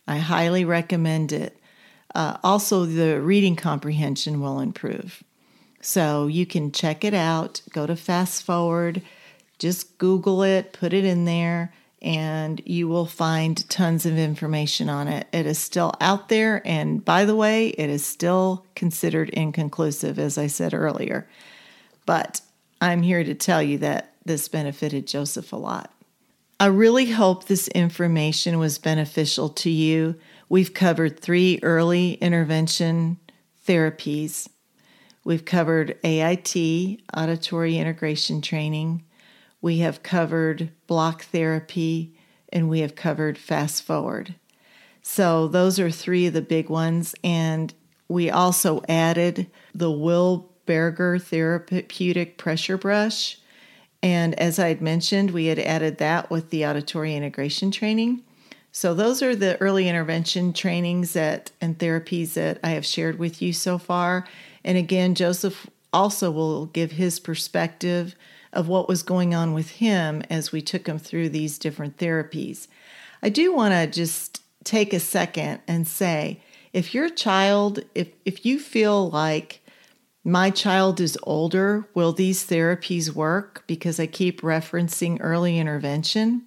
I 0.08 0.18
highly 0.18 0.66
recommend 0.66 1.32
it. 1.32 1.60
Uh, 2.16 2.38
also, 2.44 2.86
the 2.86 3.22
reading 3.22 3.56
comprehension 3.56 4.42
will 4.42 4.60
improve. 4.60 5.24
So 5.80 6.26
you 6.26 6.48
can 6.48 6.72
check 6.72 7.04
it 7.04 7.14
out. 7.14 7.62
Go 7.72 7.86
to 7.86 7.96
Fast 7.96 8.44
Forward, 8.44 9.04
just 9.60 9.98
Google 10.00 10.42
it, 10.42 10.74
put 10.74 10.92
it 10.94 11.06
in 11.06 11.26
there, 11.26 11.72
and 12.02 12.62
you 12.66 12.88
will 12.88 13.06
find 13.06 13.68
tons 13.70 14.06
of 14.06 14.18
information 14.18 14.90
on 14.90 15.08
it. 15.08 15.28
It 15.34 15.46
is 15.46 15.58
still 15.58 15.94
out 16.00 16.30
there, 16.30 16.62
and 16.66 17.04
by 17.04 17.26
the 17.26 17.36
way, 17.36 17.70
it 17.70 17.90
is 17.90 18.06
still 18.06 18.66
considered 18.76 19.30
inconclusive, 19.30 20.20
as 20.20 20.38
I 20.38 20.48
said 20.48 20.74
earlier. 20.74 21.28
But 22.06 22.42
I'm 22.80 23.02
here 23.02 23.24
to 23.24 23.34
tell 23.34 23.64
you 23.64 23.80
that 23.80 24.14
this 24.26 24.48
benefited 24.48 25.08
Joseph 25.08 25.52
a 25.52 25.58
lot. 25.58 25.92
I 26.60 26.68
really 26.68 27.12
hope 27.12 27.46
this 27.46 27.68
information 27.70 28.58
was 28.58 28.80
beneficial 28.80 29.50
to 29.50 29.70
you. 29.70 30.16
We've 30.50 30.74
covered 30.74 31.20
three 31.20 31.60
early 31.62 32.14
intervention 32.14 33.18
therapies. 33.68 34.48
We've 35.24 35.46
covered 35.46 35.98
AIT, 36.04 37.02
auditory 37.16 37.78
integration 37.78 38.42
training. 38.42 39.04
We 39.68 39.80
have 39.80 40.02
covered 40.02 40.70
block 40.88 41.24
therapy, 41.24 42.16
and 42.54 42.70
we 42.70 42.80
have 42.80 42.96
covered 42.96 43.38
fast 43.38 43.84
forward. 43.84 44.36
So 45.02 45.50
those 45.50 45.78
are 45.78 45.92
three 45.92 46.26
of 46.28 46.34
the 46.34 46.42
big 46.42 46.70
ones. 46.70 47.14
And 47.22 47.74
we 48.08 48.30
also 48.30 48.82
added 48.88 49.52
the 49.76 49.92
Will 49.92 50.50
Berger 50.66 51.20
therapeutic 51.20 52.38
pressure 52.38 52.78
brush. 52.78 53.40
And 54.02 54.40
as 54.40 54.58
I 54.58 54.70
had 54.70 54.82
mentioned, 54.82 55.32
we 55.32 55.48
had 55.48 55.60
added 55.60 55.98
that 55.98 56.32
with 56.32 56.50
the 56.50 56.66
auditory 56.66 57.14
integration 57.14 57.70
training. 57.70 58.24
So 58.72 58.94
those 58.94 59.22
are 59.22 59.36
the 59.36 59.60
early 59.60 59.90
intervention 59.90 60.54
trainings 60.54 61.12
that 61.12 61.52
and 61.60 61.78
therapies 61.78 62.36
that 62.36 62.62
I 62.64 62.70
have 62.70 62.86
shared 62.86 63.20
with 63.20 63.42
you 63.42 63.52
so 63.52 63.78
far. 63.78 64.26
And 64.64 64.78
again, 64.78 65.14
Joseph 65.14 65.70
also 65.92 66.32
will 66.32 66.68
give 66.68 66.94
his 66.94 67.20
perspective 67.20 68.16
of 68.54 68.68
what 68.68 68.88
was 68.88 69.04
going 69.04 69.34
on 69.34 69.54
with 69.54 69.72
him 69.72 70.22
as 70.30 70.52
we 70.52 70.62
took 70.62 70.88
him 70.88 71.00
through 71.00 71.30
these 71.30 71.58
different 71.58 71.98
therapies. 71.98 72.68
I 73.22 73.30
do 73.30 73.54
want 73.54 73.74
to 73.74 73.88
just 73.88 74.42
take 74.64 74.94
a 74.94 75.00
second 75.00 75.62
and 75.68 75.88
say 75.88 76.42
if 76.74 76.94
your 76.94 77.10
child, 77.10 77.80
if, 77.96 78.10
if 78.26 78.46
you 78.46 78.60
feel 78.60 79.10
like 79.10 79.62
my 80.24 80.50
child 80.50 81.00
is 81.00 81.18
older, 81.24 81.88
will 81.94 82.12
these 82.12 82.46
therapies 82.46 83.12
work? 83.12 83.64
Because 83.66 83.98
I 83.98 84.08
keep 84.08 84.42
referencing 84.42 85.18
early 85.22 85.58
intervention. 85.58 86.46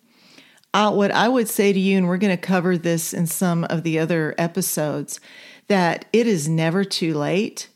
Uh, 0.75 0.93
what 0.93 1.11
I 1.11 1.29
would 1.29 1.49
say 1.49 1.73
to 1.73 1.79
you, 1.79 1.97
and 1.97 2.07
we're 2.07 2.19
going 2.19 2.37
to 2.37 2.41
cover 2.41 2.77
this 2.77 3.15
in 3.15 3.27
some 3.27 3.65
of 3.65 3.83
the 3.83 3.99
other 3.99 4.35
episodes, 4.37 5.19
that 5.69 6.05
it 6.13 6.27
is 6.27 6.47
never 6.47 6.85
too 6.85 7.15
late. 7.15 7.70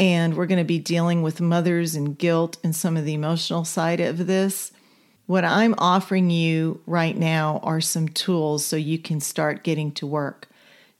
And 0.00 0.34
we're 0.34 0.46
going 0.46 0.56
to 0.56 0.64
be 0.64 0.78
dealing 0.78 1.20
with 1.20 1.42
mothers 1.42 1.94
and 1.94 2.16
guilt 2.16 2.56
and 2.64 2.74
some 2.74 2.96
of 2.96 3.04
the 3.04 3.12
emotional 3.12 3.66
side 3.66 4.00
of 4.00 4.26
this. 4.26 4.72
What 5.26 5.44
I'm 5.44 5.74
offering 5.76 6.30
you 6.30 6.80
right 6.86 7.14
now 7.14 7.60
are 7.62 7.82
some 7.82 8.08
tools 8.08 8.64
so 8.64 8.76
you 8.76 8.98
can 8.98 9.20
start 9.20 9.62
getting 9.62 9.92
to 9.92 10.06
work. 10.06 10.48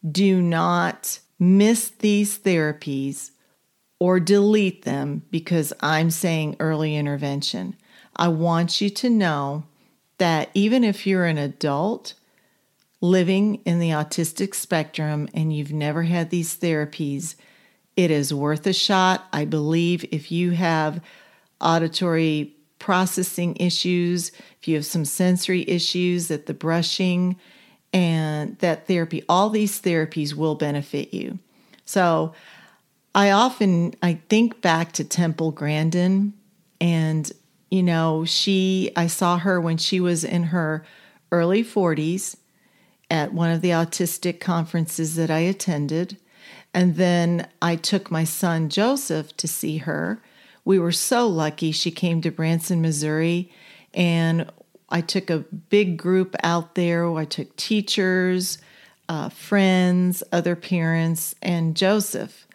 Do 0.07 0.43
not 0.43 1.19
miss 1.39 1.89
these 1.89 2.39
therapies 2.39 3.31
or 3.99 4.21
delete 4.21 4.83
them 4.83 5.23
because 5.31 5.73
I'm 5.81 6.11
saying 6.11 6.57
early 6.61 6.95
intervention. 6.95 7.77
I 8.15 8.29
want 8.29 8.83
you 8.83 8.91
to 8.91 9.09
know 9.09 9.65
that 10.19 10.51
even 10.53 10.85
if 10.85 11.07
you're 11.07 11.25
an 11.25 11.39
adult 11.39 12.13
living 13.01 13.63
in 13.65 13.79
the 13.79 13.91
autistic 13.91 14.55
spectrum 14.55 15.27
and 15.33 15.57
you've 15.57 15.73
never 15.73 16.03
had 16.03 16.29
these 16.29 16.55
therapies, 16.55 17.35
it 17.97 18.11
is 18.11 18.33
worth 18.33 18.67
a 18.67 18.73
shot. 18.73 19.27
I 19.33 19.45
believe 19.45 20.05
if 20.11 20.31
you 20.31 20.53
have 20.53 21.03
auditory 21.61 22.55
processing 22.79 23.57
issues, 23.57 24.33
if 24.61 24.69
you 24.69 24.75
have 24.77 24.87
some 24.87 25.05
sensory 25.05 25.69
issues, 25.69 26.29
that 26.29 26.47
the 26.47 26.55
brushing 26.55 27.37
and 27.93 28.57
that 28.59 28.87
therapy, 28.87 29.23
all 29.29 29.51
these 29.51 29.81
therapies 29.81 30.35
will 30.35 30.55
benefit 30.55 31.13
you. 31.13 31.39
So 31.85 32.35
I 33.15 33.31
often 33.31 33.95
I 34.03 34.21
think 34.29 34.63
back 34.63 34.93
to 34.93 35.05
Temple 35.05 35.51
Grandin 35.51 36.33
and 36.81 37.31
you 37.71 37.83
know, 37.85 38.25
she, 38.25 38.91
I 38.97 39.07
saw 39.07 39.39
her 39.39 39.61
when 39.61 39.77
she 39.77 40.01
was 40.01 40.25
in 40.25 40.45
her 40.45 40.85
early 41.31 41.63
40s 41.63 42.37
at 43.09 43.33
one 43.33 43.51
of 43.51 43.61
the 43.61 43.71
autistic 43.71 44.41
conferences 44.41 45.15
that 45.17 45.31
I 45.31 45.41
attended. 45.41 46.17
And 46.73 46.97
then 46.97 47.49
I 47.61 47.77
took 47.77 48.11
my 48.11 48.25
son 48.25 48.69
Joseph 48.69 49.37
to 49.39 49.49
see 49.49 49.79
her. 49.79 50.23
We 50.65 50.79
were 50.79 50.93
so 50.93 51.27
lucky. 51.27 51.73
She 51.73 51.91
came 51.91 52.21
to 52.23 52.31
Branson, 52.31 52.81
Missouri, 52.81 53.51
and 53.93 54.51
I 54.89 55.01
took 55.01 55.31
a 55.31 55.39
big 55.39 55.97
group 55.97 56.37
out 56.43 56.75
there. 56.75 57.11
I 57.13 57.25
took 57.25 57.57
teachers, 57.57 58.59
uh, 59.09 59.29
friends, 59.29 60.23
other 60.33 60.55
parents, 60.57 61.35
and 61.43 61.77
Joseph. 61.77 62.47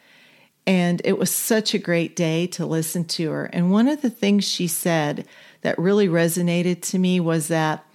And 0.68 1.02
it 1.06 1.18
was 1.18 1.30
such 1.30 1.74
a 1.74 1.80
great 1.80 2.16
day 2.16 2.48
to 2.48 2.66
listen 2.66 3.06
to 3.06 3.32
her. 3.32 3.46
And 3.46 3.72
one 3.72 3.88
of 3.88 4.02
the 4.02 4.10
things 4.10 4.48
she 4.48 4.68
said 4.68 5.28
that 5.62 5.78
really 5.78 6.08
resonated 6.08 6.82
to 6.84 7.00
me 7.00 7.20
was 7.20 7.50
that 7.50 7.86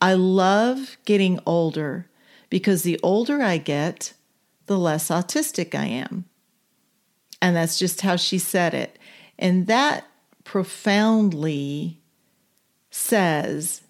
I 0.00 0.14
love 0.14 0.96
getting 1.04 1.40
older 1.44 2.06
because 2.48 2.82
the 2.82 2.98
older 3.02 3.42
I 3.42 3.58
get, 3.58 4.12
the 4.70 4.78
less 4.78 5.08
autistic 5.08 5.74
I 5.74 5.86
am. 5.86 6.26
And 7.42 7.56
that's 7.56 7.76
just 7.76 8.02
how 8.02 8.14
she 8.14 8.38
said 8.38 8.72
it. 8.72 9.00
And 9.36 9.66
that 9.66 10.06
profoundly 10.44 11.98
says 12.88 13.80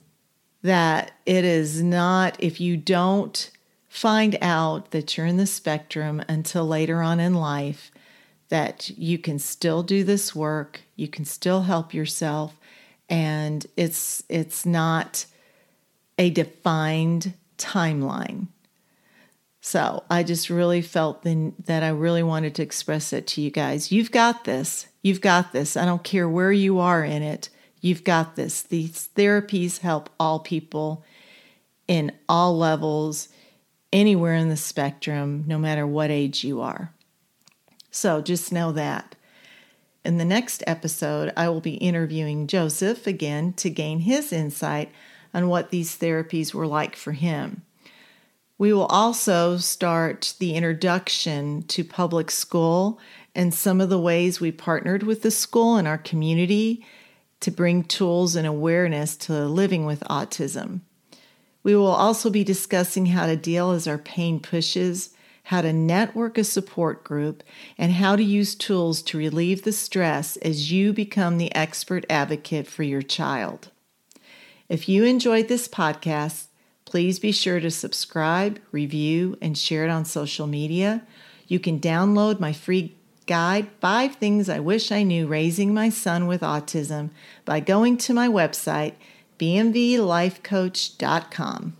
that 0.62 1.12
it 1.26 1.44
is 1.44 1.82
not, 1.82 2.34
if 2.42 2.62
you 2.62 2.78
don't 2.78 3.50
find 3.90 4.38
out 4.40 4.90
that 4.92 5.18
you're 5.18 5.26
in 5.26 5.36
the 5.36 5.46
spectrum 5.46 6.22
until 6.30 6.66
later 6.66 7.02
on 7.02 7.20
in 7.20 7.34
life, 7.34 7.90
that 8.48 8.88
you 8.96 9.18
can 9.18 9.38
still 9.38 9.82
do 9.82 10.02
this 10.02 10.34
work, 10.34 10.80
you 10.96 11.08
can 11.08 11.26
still 11.26 11.64
help 11.64 11.92
yourself, 11.92 12.58
and 13.10 13.66
it's 13.76 14.22
it's 14.30 14.64
not 14.64 15.26
a 16.16 16.30
defined 16.30 17.34
timeline. 17.58 18.46
So 19.60 20.04
I 20.08 20.22
just 20.22 20.48
really 20.48 20.80
felt 20.80 21.22
then 21.22 21.54
that 21.66 21.82
I 21.82 21.88
really 21.88 22.22
wanted 22.22 22.54
to 22.56 22.62
express 22.62 23.12
it 23.12 23.26
to 23.28 23.42
you 23.42 23.50
guys. 23.50 23.92
You've 23.92 24.10
got 24.10 24.44
this. 24.44 24.86
You've 25.02 25.20
got 25.20 25.52
this. 25.52 25.76
I 25.76 25.84
don't 25.84 26.02
care 26.02 26.28
where 26.28 26.52
you 26.52 26.78
are 26.78 27.04
in 27.04 27.22
it. 27.22 27.50
You've 27.80 28.04
got 28.04 28.36
this. 28.36 28.62
These 28.62 29.10
therapies 29.14 29.78
help 29.78 30.10
all 30.18 30.40
people 30.40 31.04
in 31.86 32.12
all 32.28 32.56
levels, 32.56 33.28
anywhere 33.92 34.34
in 34.34 34.48
the 34.48 34.56
spectrum, 34.56 35.44
no 35.46 35.58
matter 35.58 35.86
what 35.86 36.10
age 36.10 36.44
you 36.44 36.60
are. 36.60 36.92
So 37.90 38.22
just 38.22 38.52
know 38.52 38.72
that. 38.72 39.16
In 40.04 40.16
the 40.16 40.24
next 40.24 40.62
episode, 40.66 41.32
I 41.36 41.48
will 41.48 41.60
be 41.60 41.74
interviewing 41.74 42.46
Joseph 42.46 43.06
again 43.06 43.52
to 43.54 43.68
gain 43.68 44.00
his 44.00 44.32
insight 44.32 44.90
on 45.34 45.48
what 45.48 45.70
these 45.70 45.98
therapies 45.98 46.54
were 46.54 46.66
like 46.66 46.96
for 46.96 47.12
him. 47.12 47.62
We 48.60 48.74
will 48.74 48.84
also 48.84 49.56
start 49.56 50.34
the 50.38 50.54
introduction 50.54 51.62
to 51.68 51.82
public 51.82 52.30
school 52.30 53.00
and 53.34 53.54
some 53.54 53.80
of 53.80 53.88
the 53.88 53.98
ways 53.98 54.38
we 54.38 54.52
partnered 54.52 55.02
with 55.02 55.22
the 55.22 55.30
school 55.30 55.76
and 55.76 55.88
our 55.88 55.96
community 55.96 56.84
to 57.40 57.50
bring 57.50 57.84
tools 57.84 58.36
and 58.36 58.46
awareness 58.46 59.16
to 59.16 59.46
living 59.46 59.86
with 59.86 60.00
autism. 60.10 60.82
We 61.62 61.74
will 61.74 61.86
also 61.86 62.28
be 62.28 62.44
discussing 62.44 63.06
how 63.06 63.24
to 63.24 63.34
deal 63.34 63.70
as 63.70 63.88
our 63.88 63.96
pain 63.96 64.40
pushes 64.40 65.14
how 65.44 65.62
to 65.62 65.72
network 65.72 66.36
a 66.36 66.44
support 66.44 67.02
group, 67.02 67.42
and 67.78 67.92
how 67.92 68.14
to 68.14 68.22
use 68.22 68.54
tools 68.54 69.00
to 69.02 69.16
relieve 69.16 69.62
the 69.62 69.72
stress 69.72 70.36
as 70.36 70.70
you 70.70 70.92
become 70.92 71.38
the 71.38 71.52
expert 71.54 72.04
advocate 72.10 72.66
for 72.66 72.82
your 72.82 73.00
child. 73.00 73.70
If 74.68 74.86
you 74.86 75.04
enjoyed 75.04 75.48
this 75.48 75.66
podcast, 75.66 76.46
please 76.90 77.18
be 77.20 77.32
sure 77.32 77.60
to 77.60 77.70
subscribe, 77.70 78.58
review, 78.72 79.38
and 79.40 79.56
share 79.56 79.84
it 79.84 79.90
on 79.90 80.04
social 80.04 80.48
media. 80.48 81.06
You 81.46 81.60
can 81.60 81.78
download 81.78 82.40
my 82.40 82.52
free 82.52 82.96
guide, 83.26 83.68
Five 83.80 84.16
Things 84.16 84.48
I 84.48 84.58
Wish 84.58 84.90
I 84.90 85.04
Knew 85.04 85.28
Raising 85.28 85.72
My 85.72 85.88
Son 85.88 86.26
with 86.26 86.40
Autism, 86.40 87.10
by 87.44 87.60
going 87.60 87.96
to 87.98 88.12
my 88.12 88.26
website, 88.26 88.94
bmvlifecoach.com. 89.38 91.76